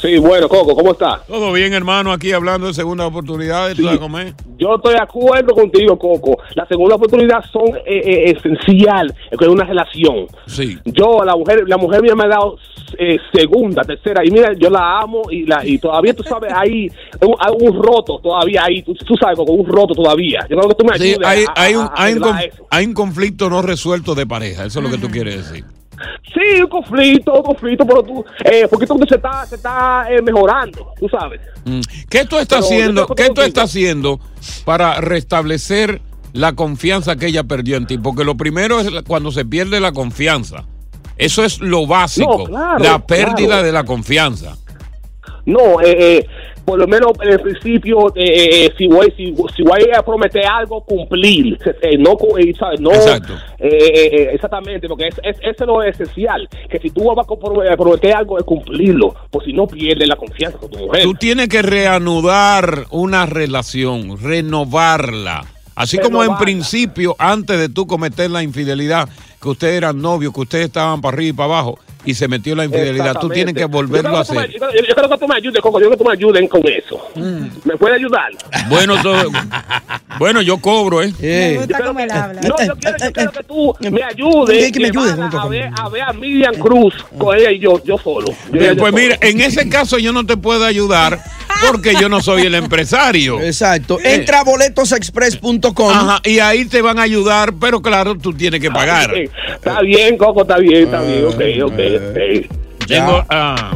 Sí, 0.00 0.18
bueno, 0.18 0.48
Coco, 0.48 0.74
¿cómo 0.74 0.92
estás? 0.92 1.26
Todo 1.26 1.52
bien, 1.52 1.72
hermano, 1.74 2.10
aquí 2.12 2.32
hablando 2.32 2.66
de 2.68 2.74
segunda 2.74 3.06
oportunidad. 3.06 3.74
¿Tú 3.74 3.82
sabes 3.82 3.98
cómo 3.98 4.18
es? 4.18 4.34
Yo 4.56 4.74
estoy 4.76 4.94
de 4.94 5.00
acuerdo 5.02 5.54
contigo, 5.54 5.98
Coco. 5.98 6.38
La 6.54 6.66
segunda 6.66 6.94
oportunidad 6.96 7.44
son 7.52 7.68
eh, 7.86 8.00
eh, 8.04 8.34
esencial 8.36 9.14
en 9.30 9.48
una 9.50 9.64
relación. 9.64 10.26
Sí. 10.46 10.78
Yo, 10.86 11.22
la 11.24 11.36
mujer, 11.36 11.64
la 11.66 11.76
mujer 11.76 12.02
mía 12.02 12.14
me 12.14 12.24
ha 12.24 12.28
dado 12.28 12.56
eh, 12.98 13.18
segunda, 13.32 13.82
tercera, 13.82 14.24
y 14.24 14.30
mira, 14.30 14.52
yo 14.58 14.70
la 14.70 15.00
amo 15.00 15.22
y 15.30 15.44
la 15.46 15.64
y 15.66 15.78
todavía 15.78 16.14
tú 16.14 16.22
sabes, 16.22 16.50
hay 16.54 16.88
un, 17.20 17.34
hay 17.38 17.52
un 17.60 17.82
roto 17.82 18.18
todavía 18.22 18.64
ahí, 18.64 18.82
tú, 18.82 18.94
tú 18.94 19.14
sabes, 19.20 19.36
con 19.36 19.46
un 19.50 19.66
roto 19.66 19.94
todavía. 19.94 20.40
Yo 20.48 20.56
creo 20.56 20.68
que 20.70 20.74
tú 20.76 20.84
me 20.86 20.96
Sí, 20.98 21.04
ayudes 21.12 21.26
hay, 21.28 21.44
a- 21.44 21.52
hay 21.56 21.74
a- 21.74 21.78
un, 21.78 21.84
a 21.84 21.92
hay, 21.94 22.14
un 22.14 22.22
hay 22.70 22.86
un 22.86 22.94
conflicto 22.94 23.48
no 23.50 23.60
resuelto 23.62 24.14
de 24.14 24.26
pareja. 24.26 24.64
Eso 24.64 24.80
es 24.80 24.84
lo 24.84 24.90
que 24.90 24.98
tú 24.98 25.08
quieres 25.10 25.36
decir. 25.36 25.64
Sí, 26.32 26.60
un 26.62 26.68
conflicto, 26.68 27.34
un 27.34 27.42
conflicto, 27.42 27.86
pero 27.86 28.02
tú, 28.02 28.24
eh, 28.44 28.66
porque 28.68 28.86
tú 28.86 28.98
se 29.08 29.16
está, 29.16 29.46
se 29.46 29.56
está 29.56 30.06
eh, 30.10 30.22
mejorando, 30.22 30.92
tú 30.98 31.08
sabes. 31.08 31.40
Mm. 31.64 31.80
¿Qué 32.08 32.24
tú 32.24 32.38
estás 32.38 32.60
Pero 32.60 32.64
haciendo? 32.64 33.06
¿Qué 33.08 33.30
tú 33.30 33.42
estás 33.42 33.64
haciendo 33.64 34.20
para 34.64 35.00
restablecer 35.00 36.00
la 36.32 36.54
confianza 36.54 37.16
que 37.16 37.26
ella 37.26 37.44
perdió 37.44 37.76
en 37.76 37.86
ti? 37.86 37.98
Porque 37.98 38.24
lo 38.24 38.36
primero 38.36 38.80
es 38.80 38.88
cuando 39.06 39.30
se 39.32 39.44
pierde 39.44 39.80
la 39.80 39.92
confianza. 39.92 40.64
Eso 41.16 41.44
es 41.44 41.60
lo 41.60 41.86
básico, 41.86 42.38
No, 42.38 42.44
claro, 42.44 42.78
la 42.82 42.98
pérdida 43.06 43.46
claro. 43.46 43.62
de 43.64 43.72
la 43.72 43.84
confianza. 43.84 44.56
No, 45.44 45.80
eh, 45.80 46.18
eh, 46.18 46.26
por 46.70 46.78
lo 46.78 46.86
menos 46.86 47.10
en 47.20 47.30
el 47.30 47.40
principio, 47.40 48.14
eh, 48.14 48.66
eh, 48.66 48.74
si 48.78 48.86
voy 48.86 49.12
si, 49.16 49.34
si 49.56 49.64
voy 49.64 49.84
a 49.92 50.04
prometer 50.04 50.46
algo, 50.46 50.80
cumplir. 50.84 51.58
Eh, 51.82 51.98
no, 51.98 52.12
eh, 52.38 52.54
¿sabes? 52.56 52.80
no 52.80 52.92
Exacto. 52.92 53.32
eh, 53.58 54.30
exactamente, 54.32 54.86
porque 54.86 55.08
es, 55.08 55.16
es, 55.24 55.36
eso 55.40 55.64
es 55.64 55.66
lo 55.66 55.82
esencial. 55.82 56.48
Que 56.70 56.78
si 56.78 56.90
tú 56.90 57.12
vas 57.12 57.26
a 57.26 57.76
prometer 57.76 58.14
algo, 58.14 58.38
es 58.38 58.44
cumplirlo. 58.44 59.16
Pues 59.32 59.46
si 59.46 59.52
no, 59.52 59.66
pierdes 59.66 60.06
la 60.06 60.14
confianza 60.14 60.58
con 60.58 60.70
tu 60.70 60.78
mujer. 60.78 61.02
Tú 61.02 61.14
tienes 61.14 61.48
que 61.48 61.60
reanudar 61.60 62.86
una 62.90 63.26
relación, 63.26 64.16
renovarla. 64.22 65.46
Así 65.74 65.98
como 65.98 66.22
en 66.22 66.36
principio, 66.36 67.16
antes 67.18 67.58
de 67.58 67.68
tú 67.68 67.88
cometer 67.88 68.30
la 68.30 68.44
infidelidad, 68.44 69.08
que 69.42 69.48
ustedes 69.48 69.74
eran 69.74 70.00
novios, 70.00 70.32
que 70.32 70.42
ustedes 70.42 70.66
estaban 70.66 71.00
para 71.00 71.16
arriba 71.16 71.30
y 71.30 71.32
para 71.32 71.46
abajo, 71.46 71.80
y 72.04 72.14
se 72.14 72.26
metió 72.28 72.54
la 72.56 72.64
infidelidad, 72.64 73.18
tú 73.20 73.28
tienes 73.28 73.54
que 73.54 73.64
volverlo 73.66 74.10
a 74.10 74.12
Yo 74.12 74.18
hacer. 74.20 74.36
tú 74.36 74.64
me- 74.64 74.72
Yo, 74.72 74.84
yo 74.88 74.94
creo 74.94 75.08
que 75.10 75.18
tú 75.18 75.28
me 75.28 75.34
ayudes, 75.36 75.60
Coco. 75.60 75.78
Yo 75.80 75.86
creo 75.86 75.90
que 75.90 75.96
tú 76.04 76.04
me 76.08 76.12
ayuden 76.14 76.48
con 76.48 76.62
eso. 76.66 77.08
¿Me 77.64 77.76
puede 77.76 77.94
ayudar? 77.96 78.30
Bueno, 78.68 78.94
bueno, 80.18 80.42
yo 80.42 80.58
cobro, 80.58 81.02
¿eh? 81.02 81.12
Me 81.20 81.56
gusta 81.58 81.82
cómo 81.84 82.00
él 82.00 82.10
habla. 82.10 82.40
No, 82.42 82.56
yo 82.64 82.76
quiero, 82.76 82.96
yo 82.98 83.12
quiero 83.12 83.32
que 83.32 83.42
tú 83.44 83.74
me 83.80 84.02
ayudes. 84.02 84.72
Que 84.72 84.80
me 84.80 84.86
ayudes. 84.88 85.18
A 85.34 85.46
ver, 85.46 85.70
a 85.76 85.88
ver 85.88 86.02
a 86.02 86.12
Miriam 86.12 86.54
Cruz 86.54 86.94
con 87.18 87.36
ella 87.36 87.50
y 87.50 87.58
yo, 87.58 87.82
yo 87.84 87.96
solo. 87.98 88.28
Yo 88.52 88.60
Eh, 88.60 88.74
pues 88.76 88.78
solo. 88.78 88.92
mira, 88.92 89.18
en 89.20 89.40
ese 89.40 89.68
caso 89.68 89.98
yo 89.98 90.12
no 90.12 90.24
te 90.26 90.36
puedo 90.36 90.64
ayudar 90.64 91.18
porque 91.66 91.94
yo 92.00 92.08
no 92.08 92.20
soy 92.22 92.42
el 92.42 92.54
empresario. 92.54 93.40
Exacto. 93.40 93.98
Eh. 94.00 94.14
Entra 94.14 94.40
a 94.40 94.44
boletosexpress.com. 94.44 95.90
Ajá, 95.90 96.20
y 96.24 96.38
ahí 96.38 96.64
te 96.64 96.82
van 96.82 96.98
a 96.98 97.02
ayudar, 97.02 97.54
pero 97.60 97.80
claro, 97.82 98.16
tú 98.16 98.32
tienes 98.32 98.60
que 98.60 98.70
pagar. 98.70 99.12
Sí, 99.14 99.24
Está 99.54 99.80
bien, 99.82 100.16
Coco, 100.16 100.42
está 100.42 100.58
bien, 100.58 100.84
está 100.84 101.02
bien. 101.02 101.24
Ok, 101.26 101.72
ok, 101.72 101.80
ok. 102.10 102.86
Tengo 102.86 103.24
a 103.28 103.72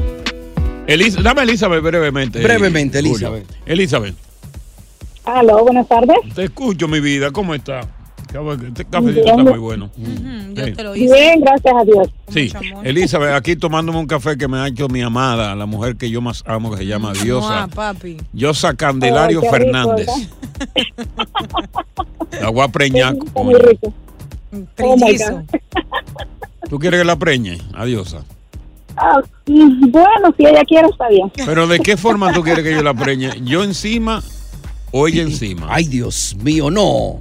Elis- 0.87 1.21
dame 1.23 1.41
a 1.41 1.45
Elizabeth 1.45 1.83
brevemente. 1.83 2.41
Brevemente, 2.43 2.99
Julio. 3.01 3.15
Elizabeth. 3.17 3.47
Elizabeth, 3.67 4.15
Aló, 5.25 5.65
buenas 5.65 5.89
tardes. 5.89 6.17
te 6.35 6.45
escucho, 6.45 6.87
mi 6.89 7.01
vida. 7.01 7.31
¿Cómo 7.31 7.55
está? 7.55 7.81
Este 8.35 8.85
cafecito 8.85 9.21
está 9.21 9.37
muy 9.37 9.59
bueno. 9.59 9.91
Yo 9.97 10.65
Sí. 10.65 10.73
te 10.73 10.83
lo 10.83 10.97
hice. 10.97 11.15
Bien, 11.15 11.41
gracias 11.41 11.75
a 11.75 11.85
Dios. 11.85 12.09
Sí, 12.29 12.53
Elizabeth, 12.83 13.35
aquí 13.35 13.55
tomándome 13.55 13.99
un 13.99 14.07
café 14.07 14.37
que 14.37 14.49
me 14.49 14.59
ha 14.59 14.67
hecho 14.67 14.89
mi 14.89 15.03
amada, 15.03 15.55
la 15.55 15.67
mujer 15.67 15.97
que 15.97 16.11
yo 16.11 16.21
más 16.21 16.43
amo, 16.47 16.71
que 16.73 16.79
se 16.79 16.87
llama 16.87 17.13
Diosa. 17.13 17.65
Ah, 17.65 17.69
papi. 17.69 18.17
Diosa 18.33 18.75
Candelario 18.75 19.41
Ay, 19.41 19.49
qué 19.51 19.59
rico, 19.59 19.71
Fernández. 19.73 20.09
La 22.41 22.49
voy 22.51 22.63
a 22.63 22.69
preñar. 22.69 23.15
Está 23.15 23.43
muy 23.43 23.55
rico. 23.55 23.93
Oh. 24.81 24.97
¿Tú 26.69 26.79
quieres 26.79 27.01
que 27.01 27.05
la 27.05 27.17
preñe? 27.17 27.59
A 27.75 27.85
Diosa. 27.85 28.25
Ah, 28.97 29.21
mm, 29.47 29.91
bueno, 29.91 30.35
si 30.37 30.47
ella 30.47 30.65
quiere, 30.65 30.89
está 30.89 31.09
bien. 31.09 31.31
Pero 31.45 31.67
¿de 31.67 31.79
qué 31.81 31.97
forma 31.97 32.33
tú 32.33 32.43
quieres 32.43 32.65
que 32.65 32.73
yo 32.73 32.83
la 32.83 32.95
preñe? 32.95 33.31
¿Yo 33.43 33.65
encima 33.65 34.23
o 34.93 35.09
ella 35.09 35.23
encima? 35.23 35.67
Ay, 35.71 35.87
Dios 35.87 36.37
mío, 36.41 36.71
no. 36.71 37.21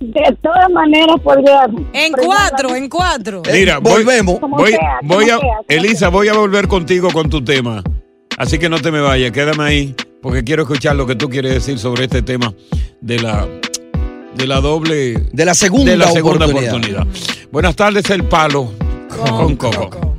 De 0.00 0.36
todas 0.42 0.70
maneras, 0.70 1.16
podría. 1.22 1.66
En 1.92 2.12
cuatro, 2.12 2.74
en 2.74 2.88
cuatro. 2.88 3.42
Mira, 3.52 3.78
voy, 3.78 4.02
volvemos. 4.02 4.40
Voy, 4.40 4.72
sea, 4.72 4.98
voy 5.02 5.24
a, 5.28 5.38
sea, 5.38 5.58
Elisa, 5.68 5.98
sea. 5.98 6.08
voy 6.08 6.28
a 6.28 6.32
volver 6.32 6.68
contigo 6.68 7.10
con 7.12 7.28
tu 7.28 7.44
tema. 7.44 7.82
Así 8.38 8.58
que 8.58 8.70
no 8.70 8.78
te 8.80 8.90
me 8.90 9.00
vayas, 9.00 9.30
quédame 9.32 9.62
ahí, 9.62 9.94
porque 10.22 10.42
quiero 10.42 10.62
escuchar 10.62 10.96
lo 10.96 11.06
que 11.06 11.14
tú 11.16 11.28
quieres 11.28 11.52
decir 11.52 11.78
sobre 11.78 12.04
este 12.04 12.22
tema 12.22 12.54
de 13.02 13.20
la, 13.20 13.46
de 14.34 14.46
la 14.46 14.60
doble, 14.62 15.12
De 15.32 15.44
la 15.44 15.54
segunda, 15.54 15.90
de 15.90 15.98
la 15.98 16.10
segunda 16.10 16.46
oportunidad. 16.46 16.76
oportunidad. 16.76 17.06
Buenas 17.52 17.76
tardes, 17.76 18.08
el 18.08 18.24
palo 18.24 18.72
con, 19.26 19.56
Coco. 19.56 20.16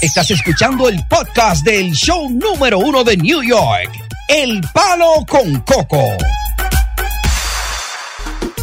Estás 0.00 0.30
escuchando 0.30 0.88
el 0.88 0.98
podcast 1.10 1.62
del 1.66 1.92
show 1.92 2.30
número 2.30 2.78
uno 2.78 3.04
de 3.04 3.18
New 3.18 3.42
York. 3.42 3.90
El 4.28 4.60
Palo 4.72 5.24
con 5.28 5.60
Coco. 5.60 6.02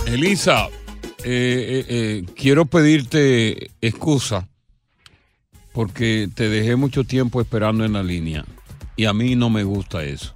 Elisa, 0.06 0.68
eh, 0.68 1.24
eh, 1.24 1.86
eh, 1.90 2.26
quiero 2.36 2.66
pedirte 2.66 3.72
excusa 3.82 4.48
porque 5.74 6.30
te 6.34 6.48
dejé 6.48 6.76
mucho 6.76 7.04
tiempo 7.04 7.42
esperando 7.42 7.84
en 7.84 7.94
la 7.94 8.04
línea 8.04 8.46
y 8.96 9.06
a 9.06 9.14
mí 9.14 9.36
no 9.36 9.50
me 9.50 9.64
gusta 9.64 10.04
eso. 10.04 10.34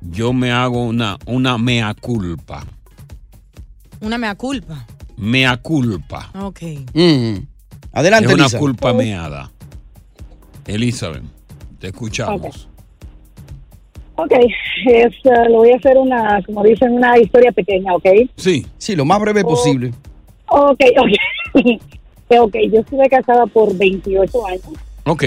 Yo 0.00 0.32
me 0.32 0.50
hago 0.50 0.84
una, 0.84 1.18
una 1.26 1.58
mea 1.58 1.94
culpa. 1.94 2.64
Una 4.00 4.18
mea 4.18 4.34
culpa. 4.34 4.86
Mea 5.16 5.56
culpa. 5.58 6.30
Ok. 6.34 6.62
Mm. 6.94 7.34
Adelante, 7.92 8.28
es 8.28 8.34
una 8.34 8.50
culpa 8.50 8.92
meada. 8.94 9.50
Elizabeth, 10.66 11.24
te 11.78 11.88
escuchamos. 11.88 12.69
Ok, 14.24 14.32
es, 14.86 15.12
eh, 15.24 15.48
le 15.48 15.56
voy 15.56 15.70
a 15.72 15.76
hacer 15.76 15.96
una, 15.98 16.42
como 16.44 16.62
dicen, 16.64 16.92
una 16.92 17.18
historia 17.18 17.52
pequeña, 17.52 17.94
¿ok? 17.94 18.06
Sí. 18.36 18.66
Sí, 18.78 18.96
lo 18.96 19.04
más 19.04 19.20
breve 19.20 19.42
posible. 19.42 19.92
Ok, 20.48 20.80
ok. 21.54 21.66
ok, 22.40 22.54
yo 22.72 22.80
estuve 22.80 23.08
casada 23.08 23.46
por 23.46 23.76
28 23.76 24.46
años, 24.46 24.62
Ok. 25.06 25.24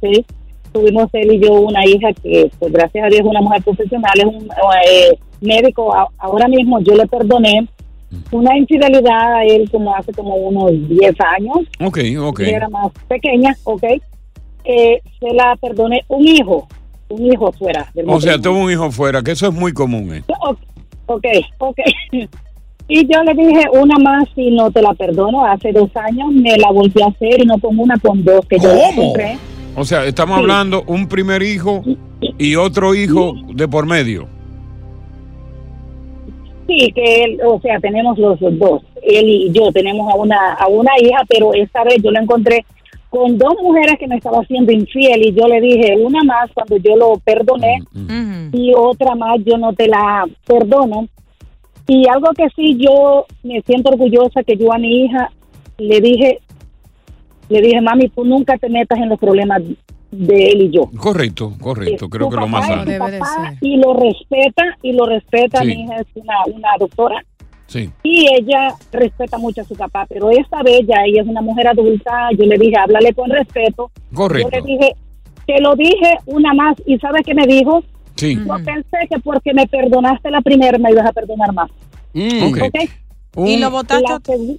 ¿sí? 0.00 0.24
Tuvimos 0.72 1.08
él 1.12 1.34
y 1.34 1.40
yo 1.40 1.52
una 1.52 1.86
hija 1.86 2.12
que, 2.22 2.50
pues 2.58 2.72
gracias 2.72 3.04
a 3.04 3.08
Dios, 3.08 3.20
es 3.20 3.26
una 3.26 3.40
mujer 3.40 3.62
profesional, 3.62 4.12
es 4.16 4.24
un 4.24 4.48
eh, 4.86 5.18
médico. 5.40 5.94
A- 5.94 6.08
Ahora 6.18 6.48
mismo 6.48 6.80
yo 6.80 6.94
le 6.96 7.06
perdoné 7.06 7.68
una 8.32 8.56
infidelidad 8.56 9.34
a 9.36 9.44
él 9.44 9.68
como 9.70 9.94
hace 9.94 10.12
como 10.12 10.34
unos 10.34 10.72
10 10.88 11.14
años. 11.38 11.58
Ok, 11.80 11.98
ok. 12.20 12.40
Yo 12.40 12.46
era 12.56 12.68
más 12.68 12.90
pequeña, 13.08 13.54
¿ok? 13.64 13.84
Eh, 14.64 15.00
se 15.20 15.34
la 15.34 15.54
perdoné 15.60 16.02
un 16.08 16.26
hijo, 16.26 16.66
un 17.14 17.32
hijo 17.32 17.52
fuera 17.52 17.90
del 17.94 18.08
O 18.08 18.20
sea, 18.20 18.38
tengo 18.38 18.58
un 18.58 18.70
hijo 18.70 18.90
fuera, 18.90 19.22
que 19.22 19.32
eso 19.32 19.48
es 19.48 19.54
muy 19.54 19.72
común. 19.72 20.14
¿eh? 20.14 20.22
Ok, 21.06 21.24
ok. 21.58 21.78
Y 22.86 23.06
yo 23.10 23.22
le 23.22 23.32
dije 23.32 23.64
una 23.72 23.96
más 23.98 24.28
y 24.36 24.50
no 24.50 24.70
te 24.70 24.82
la 24.82 24.92
perdono. 24.92 25.42
Hace 25.46 25.72
dos 25.72 25.88
años 25.96 26.30
me 26.32 26.54
la 26.58 26.70
volví 26.70 27.00
a 27.00 27.06
hacer 27.06 27.40
y 27.42 27.46
no 27.46 27.56
con 27.58 27.78
una, 27.78 27.94
con 27.96 28.22
dos 28.22 28.44
que 28.46 28.58
yo 28.58 28.68
¿Cómo? 28.68 29.02
encontré. 29.04 29.38
O 29.74 29.84
sea, 29.86 30.04
estamos 30.04 30.36
Sí. 30.36 30.42
hablando 30.42 30.82
un 30.86 31.08
primer 31.08 31.42
hijo 31.42 31.82
y 32.36 32.56
otro 32.56 32.94
hijo 32.94 33.32
de 33.54 33.66
por 33.68 33.86
medio. 33.86 34.28
Sí, 36.66 36.92
que 36.94 37.22
él, 37.24 37.38
o 37.46 37.58
sea, 37.60 37.78
tenemos 37.80 38.18
los 38.18 38.38
dos. 38.40 38.82
Él 39.02 39.28
y 39.28 39.52
yo 39.52 39.70
tenemos 39.72 40.12
a 40.12 40.16
una, 40.16 40.54
a 40.54 40.66
una 40.68 40.90
hija, 41.00 41.22
pero 41.28 41.54
esta 41.54 41.84
vez 41.84 41.96
yo 42.02 42.10
la 42.10 42.20
encontré 42.20 42.64
con 43.14 43.38
dos 43.38 43.54
mujeres 43.62 43.94
que 44.00 44.08
me 44.08 44.16
estaba 44.16 44.40
haciendo 44.40 44.72
infiel 44.72 45.24
y 45.24 45.32
yo 45.32 45.46
le 45.46 45.60
dije 45.60 45.94
una 46.04 46.24
más 46.24 46.50
cuando 46.52 46.76
yo 46.78 46.96
lo 46.96 47.16
perdoné 47.24 47.78
y 48.52 48.72
otra 48.76 49.14
más 49.14 49.38
yo 49.46 49.56
no 49.56 49.72
te 49.72 49.86
la 49.86 50.26
perdono. 50.44 51.06
Y 51.86 52.08
algo 52.08 52.30
que 52.36 52.48
sí 52.56 52.76
yo 52.76 53.24
me 53.44 53.62
siento 53.62 53.90
orgullosa 53.90 54.42
que 54.42 54.56
yo 54.56 54.72
a 54.72 54.78
mi 54.78 55.04
hija 55.04 55.30
le 55.78 56.00
dije, 56.00 56.40
le 57.48 57.60
dije, 57.60 57.80
mami, 57.80 58.08
tú 58.08 58.24
nunca 58.24 58.58
te 58.58 58.68
metas 58.68 58.98
en 58.98 59.10
los 59.10 59.20
problemas 59.20 59.62
de 60.10 60.46
él 60.48 60.62
y 60.62 60.70
yo. 60.70 60.90
Correcto, 60.98 61.52
correcto. 61.60 62.08
Creo 62.08 62.28
que 62.28 62.36
lo 62.36 62.48
más 62.48 62.66
sano. 62.66 62.82
Y 63.60 63.76
lo 63.76 63.94
respeta, 63.94 64.76
y 64.82 64.92
lo 64.92 65.06
respeta. 65.06 65.60
Sí. 65.60 65.66
Mi 65.66 65.82
hija 65.84 65.96
es 65.98 66.06
una, 66.16 66.34
una 66.52 66.68
doctora 66.80 67.24
Sí. 67.74 67.90
y 68.04 68.26
ella 68.34 68.72
respeta 68.92 69.36
mucho 69.36 69.62
a 69.62 69.64
su 69.64 69.74
papá, 69.74 70.06
pero 70.08 70.30
esta 70.30 70.62
vez 70.62 70.82
ya 70.86 71.02
ella 71.04 71.22
es 71.22 71.26
una 71.28 71.40
mujer 71.42 71.66
adulta, 71.66 72.28
yo 72.38 72.44
le 72.46 72.56
dije, 72.56 72.76
háblale 72.78 73.12
con 73.14 73.28
respeto. 73.30 73.90
Correcto. 74.14 74.48
Yo 74.52 74.60
le 74.60 74.66
dije, 74.72 74.94
te 75.46 75.60
lo 75.60 75.74
dije 75.74 76.18
una 76.26 76.54
más, 76.54 76.76
y 76.86 76.96
¿sabes 76.98 77.22
qué 77.26 77.34
me 77.34 77.46
dijo? 77.48 77.82
Sí. 78.14 78.36
Yo 78.36 78.54
pensé 78.64 78.96
que 79.10 79.18
porque 79.18 79.52
me 79.52 79.66
perdonaste 79.66 80.30
la 80.30 80.40
primera 80.40 80.78
me 80.78 80.92
ibas 80.92 81.04
a 81.06 81.12
perdonar 81.12 81.52
más. 81.52 81.68
Ok. 82.14 82.58
¿Ok? 82.62 82.90
Un- 83.36 83.60
La 83.60 83.68
segu- 83.70 84.58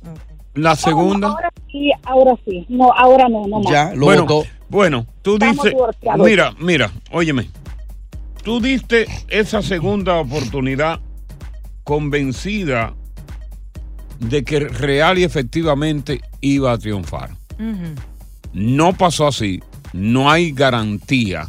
la 0.55 0.75
segunda. 0.75 1.27
Ahora 1.29 1.49
sí, 1.71 1.91
ahora 2.03 2.35
sí. 2.45 2.65
No, 2.67 2.91
ahora 2.91 3.29
no, 3.29 3.47
no 3.47 3.61
más. 3.61 3.97
bueno, 3.97 4.25
bueno, 4.67 5.05
tú 5.21 5.35
Estamos 5.35 5.63
dices, 5.63 5.79
mira, 6.17 6.53
mira, 6.59 6.91
óyeme, 7.13 7.47
tú 8.43 8.59
diste 8.59 9.05
esa 9.29 9.61
segunda 9.61 10.17
oportunidad 10.19 10.99
convencida 11.85 12.93
de 14.19 14.43
que 14.43 14.59
real 14.61 15.17
y 15.19 15.23
efectivamente 15.23 16.21
iba 16.41 16.71
a 16.71 16.77
triunfar. 16.77 17.31
No 18.53 18.93
pasó 18.93 19.27
así, 19.27 19.61
no 19.93 20.29
hay 20.31 20.51
garantía. 20.51 21.47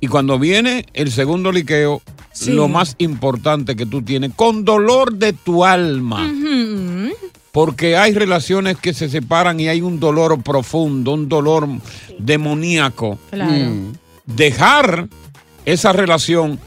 Y 0.00 0.06
cuando 0.08 0.38
viene 0.38 0.86
el 0.94 1.10
segundo 1.10 1.52
liqueo, 1.52 2.02
Sí. 2.32 2.52
lo 2.52 2.68
más 2.68 2.94
importante 2.98 3.74
que 3.74 3.84
tú 3.86 4.02
tienes, 4.02 4.32
con 4.34 4.64
dolor 4.64 5.14
de 5.14 5.32
tu 5.32 5.64
alma, 5.64 6.32
porque 7.52 7.96
hay 7.96 8.14
relaciones 8.14 8.76
que 8.78 8.94
se 8.94 9.08
separan 9.08 9.58
y 9.58 9.68
hay 9.68 9.82
un 9.82 9.98
dolor 9.98 10.40
profundo, 10.42 11.12
un 11.12 11.28
dolor 11.28 11.68
demoníaco. 12.18 13.18
Claro. 13.30 13.52
Mm. 13.52 13.92
Dejar 14.26 15.08
esa 15.64 15.92
relación 15.92 16.60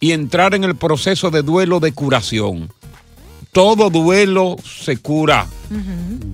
y 0.00 0.12
entrar 0.12 0.54
en 0.54 0.64
el 0.64 0.74
proceso 0.74 1.30
de 1.30 1.42
duelo 1.42 1.78
de 1.80 1.92
curación. 1.92 2.70
Todo 3.52 3.90
duelo 3.90 4.56
se 4.64 4.96
cura. 4.96 5.46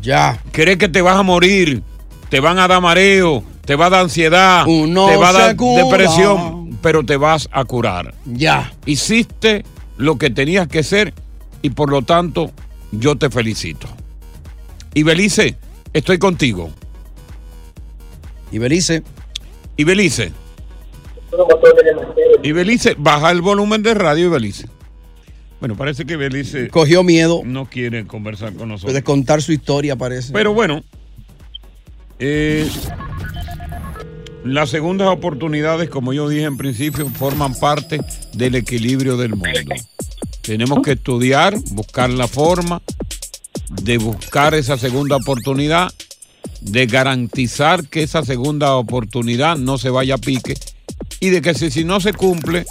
Ya. 0.00 0.42
Crees 0.52 0.76
que 0.78 0.88
te 0.88 1.00
vas 1.02 1.16
a 1.16 1.22
morir, 1.22 1.82
te 2.28 2.40
van 2.40 2.58
a 2.58 2.68
dar 2.68 2.80
mareo, 2.82 3.42
te 3.64 3.74
va 3.74 3.86
a 3.86 3.90
dar 3.90 4.00
ansiedad, 4.02 4.66
Uno 4.66 5.06
te 5.08 5.16
va 5.16 5.30
a 5.30 5.32
dar 5.32 5.56
cura. 5.56 5.84
depresión, 5.84 6.78
pero 6.82 7.04
te 7.04 7.16
vas 7.16 7.48
a 7.52 7.64
curar. 7.64 8.14
Ya. 8.26 8.72
Hiciste 8.84 9.64
lo 9.96 10.18
que 10.18 10.30
tenías 10.30 10.68
que 10.68 10.80
hacer 10.80 11.14
y 11.62 11.70
por 11.70 11.90
lo 11.90 12.02
tanto 12.02 12.50
yo 12.92 13.16
te 13.16 13.30
felicito. 13.30 13.88
Y 14.94 15.02
Belice, 15.02 15.56
estoy 15.92 16.18
contigo. 16.18 16.70
Y 18.52 18.58
Belice. 18.58 19.02
Y 19.76 19.84
Belice. 19.84 20.32
Y 22.42 22.52
Belice, 22.52 22.94
baja 22.98 23.30
el 23.30 23.42
volumen 23.42 23.82
de 23.82 23.94
radio 23.94 24.26
y 24.26 24.30
Belice. 24.30 24.68
Bueno, 25.60 25.74
parece 25.76 26.04
que 26.04 26.16
Belice 26.16 26.68
Cogió 26.68 27.02
miedo 27.02 27.40
no 27.44 27.64
quiere 27.66 28.06
conversar 28.06 28.52
con 28.54 28.68
nosotros. 28.68 28.92
de 28.94 29.02
contar 29.02 29.40
su 29.42 29.52
historia, 29.52 29.96
parece. 29.96 30.32
Pero 30.32 30.52
bueno, 30.52 30.82
Eh, 32.18 32.68
las 34.44 34.70
segundas 34.70 35.08
oportunidades, 35.08 35.90
como 35.90 36.12
yo 36.12 36.28
dije 36.28 36.44
en 36.44 36.56
principio, 36.56 37.08
forman 37.10 37.54
parte 37.54 38.00
del 38.32 38.54
equilibrio 38.54 39.16
del 39.16 39.30
mundo. 39.30 39.74
Tenemos 40.40 40.82
que 40.82 40.92
estudiar, 40.92 41.56
buscar 41.72 42.08
la 42.10 42.28
forma 42.28 42.80
de 43.82 43.98
buscar 43.98 44.54
esa 44.54 44.78
segunda 44.78 45.16
oportunidad, 45.16 45.92
de 46.60 46.86
garantizar 46.86 47.88
que 47.88 48.02
esa 48.02 48.24
segunda 48.24 48.76
oportunidad 48.76 49.56
no 49.56 49.76
se 49.78 49.90
vaya 49.90 50.14
a 50.14 50.18
pique 50.18 50.54
y 51.20 51.30
de 51.30 51.42
que 51.42 51.54
si, 51.54 51.70
si 51.70 51.84
no 51.84 52.00
se 52.00 52.12
cumple, 52.12 52.64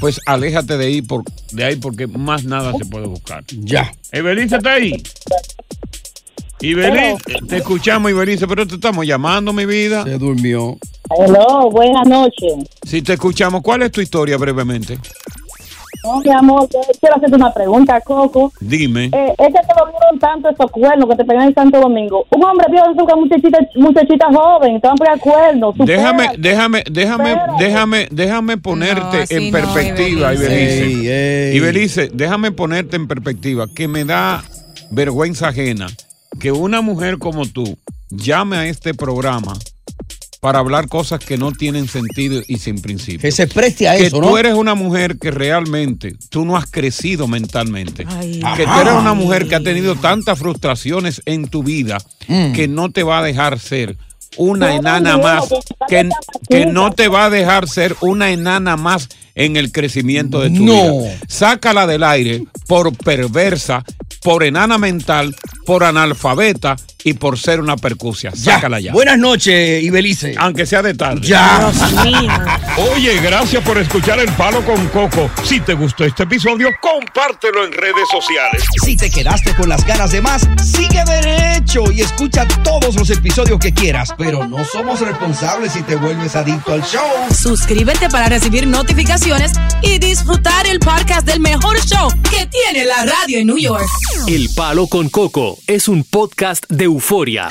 pues 0.00 0.20
aléjate 0.26 0.78
de 0.78 0.86
ahí, 0.86 1.02
por, 1.02 1.24
de 1.52 1.64
ahí 1.64 1.76
porque 1.76 2.06
más 2.06 2.44
nada 2.44 2.72
se 2.72 2.84
puede 2.84 3.06
buscar. 3.06 3.44
Ya. 3.50 3.92
Ibelice 4.12 4.56
está 4.56 4.74
ahí. 4.74 5.02
Ibelice, 6.60 7.16
te 7.48 7.58
escuchamos, 7.58 8.10
Ibelice, 8.10 8.48
pero 8.48 8.66
te 8.66 8.74
estamos 8.74 9.06
llamando, 9.06 9.52
mi 9.52 9.64
vida. 9.64 10.04
Se 10.04 10.18
durmió. 10.18 10.76
Hello, 11.10 11.70
buenas 11.70 12.06
noches. 12.08 12.68
Si 12.82 13.00
te 13.02 13.14
escuchamos, 13.14 13.62
¿cuál 13.62 13.82
es 13.82 13.92
tu 13.92 14.00
historia 14.00 14.36
brevemente? 14.36 14.98
No, 16.08 16.20
mi 16.20 16.30
amor, 16.30 16.68
quiero 17.00 17.16
hacerte 17.16 17.36
una 17.36 17.52
pregunta, 17.52 18.00
Coco. 18.00 18.50
Dime. 18.60 19.10
Eh, 19.12 19.34
es 19.36 19.46
que 19.46 19.52
te 19.52 19.74
volvieron 19.78 20.18
tanto 20.18 20.48
estos 20.48 20.70
cuernos 20.70 21.06
que 21.08 21.16
te 21.16 21.24
pegan 21.24 21.48
en 21.48 21.54
Santo 21.54 21.80
Domingo. 21.80 22.26
Un 22.30 22.44
hombre 22.44 22.66
vio 22.70 22.82
a 22.82 22.90
una 22.90 23.16
muchachita, 23.16 23.58
muchachita 23.74 24.26
joven, 24.32 24.80
te 24.80 24.88
van 24.88 24.96
a 24.96 25.04
pegar 25.04 25.20
cuernos. 25.20 25.74
Déjame, 25.78 26.30
déjame, 26.38 26.84
déjame, 26.90 27.32
Espérate. 27.32 27.64
déjame, 27.64 28.08
déjame 28.10 28.56
ponerte 28.56 29.24
en 29.28 29.50
no, 29.50 29.58
perspectiva, 29.58 30.34
Ibelice. 30.34 30.86
Ibelice. 30.86 31.52
Ibelice, 31.54 32.10
déjame 32.14 32.52
ponerte 32.52 32.96
en 32.96 33.06
perspectiva, 33.06 33.66
que 33.74 33.86
me 33.86 34.04
da 34.04 34.42
vergüenza 34.90 35.48
ajena 35.48 35.88
que 36.40 36.52
una 36.52 36.80
mujer 36.80 37.18
como 37.18 37.46
tú 37.46 37.76
llame 38.10 38.56
a 38.56 38.66
este 38.66 38.94
programa 38.94 39.54
para 40.40 40.58
hablar 40.60 40.88
cosas 40.88 41.18
que 41.24 41.36
no 41.36 41.50
tienen 41.52 41.88
sentido 41.88 42.42
y 42.46 42.58
sin 42.58 42.80
principio. 42.80 43.20
Que 43.20 43.32
se 43.32 43.46
preste 43.48 43.88
a 43.88 43.96
que 43.96 44.06
eso, 44.06 44.20
tú 44.20 44.22
¿no? 44.30 44.38
eres 44.38 44.54
una 44.54 44.74
mujer 44.74 45.18
que 45.18 45.30
realmente 45.30 46.14
tú 46.30 46.44
no 46.44 46.56
has 46.56 46.70
crecido 46.70 47.26
mentalmente. 47.26 48.04
Ay. 48.08 48.40
que 48.56 48.64
tú 48.64 48.80
eres 48.80 48.92
una 48.94 49.14
mujer 49.14 49.48
que 49.48 49.56
ha 49.56 49.60
tenido 49.62 49.96
tantas 49.96 50.38
frustraciones 50.38 51.22
en 51.26 51.48
tu 51.48 51.62
vida 51.62 51.98
Mm. 52.28 52.52
que 52.52 52.68
no 52.68 52.90
te 52.90 53.02
va 53.02 53.20
a 53.20 53.22
dejar 53.22 53.58
ser 53.58 53.96
una 54.36 54.68
No, 54.68 54.76
enana 54.78 55.16
no, 55.16 55.22
más, 55.22 55.48
que, 55.88 56.08
que 56.48 56.66
no 56.66 56.92
te 56.92 57.08
va 57.08 57.24
a 57.24 57.30
dejar 57.30 57.66
ser 57.68 57.96
una 58.02 58.30
enana 58.30 58.76
más 58.76 59.08
en 59.38 59.56
el 59.56 59.70
crecimiento 59.72 60.40
de 60.40 60.50
tu 60.50 60.64
No. 60.66 60.98
vida. 61.02 61.14
Sácala 61.28 61.86
del 61.86 62.02
aire 62.02 62.44
por 62.66 62.94
perversa, 62.96 63.84
por 64.22 64.42
enana 64.42 64.78
mental, 64.78 65.34
por 65.64 65.84
analfabeta 65.84 66.74
y 67.04 67.12
por 67.12 67.38
ser 67.38 67.60
una 67.60 67.76
percusia. 67.76 68.32
Sácala 68.34 68.80
ya. 68.80 68.92
Buenas 68.92 69.16
noches, 69.16 69.82
Ibelice. 69.84 70.34
Aunque 70.38 70.66
sea 70.66 70.82
de 70.82 70.94
tarde. 70.94 71.20
Ya. 71.26 71.70
Oye, 72.94 73.20
gracias 73.22 73.62
por 73.62 73.78
escuchar 73.78 74.18
El 74.18 74.30
Palo 74.32 74.64
con 74.64 74.88
Coco. 74.88 75.30
Si 75.44 75.60
te 75.60 75.74
gustó 75.74 76.04
este 76.04 76.24
episodio, 76.24 76.70
compártelo 76.80 77.64
en 77.64 77.72
redes 77.72 78.08
sociales. 78.10 78.64
Si 78.84 78.96
te 78.96 79.08
quedaste 79.10 79.54
con 79.54 79.68
las 79.68 79.86
ganas 79.86 80.10
de 80.10 80.20
más, 80.20 80.48
sigue 80.64 81.04
derecho 81.04 81.90
y 81.92 82.00
escucha 82.00 82.46
todos 82.64 82.96
los 82.96 83.08
episodios 83.10 83.58
que 83.60 83.72
quieras. 83.72 84.12
Pero 84.18 84.46
no 84.48 84.64
somos 84.64 85.00
responsables 85.00 85.72
si 85.72 85.82
te 85.82 85.94
vuelves 85.94 86.34
adicto 86.34 86.72
al 86.72 86.82
show. 86.82 87.06
Suscríbete 87.30 88.08
para 88.08 88.28
recibir 88.28 88.66
notificaciones 88.66 89.27
y 89.82 89.98
disfrutar 89.98 90.66
el 90.66 90.78
podcast 90.78 91.26
del 91.26 91.38
mejor 91.40 91.78
show 91.80 92.08
que 92.30 92.46
tiene 92.46 92.86
la 92.86 93.04
radio 93.04 93.40
en 93.40 93.46
New 93.48 93.58
York. 93.58 93.84
El 94.26 94.48
Palo 94.56 94.86
con 94.86 95.10
Coco 95.10 95.58
es 95.66 95.86
un 95.86 96.02
podcast 96.02 96.64
de 96.70 96.84
euforia. 96.84 97.50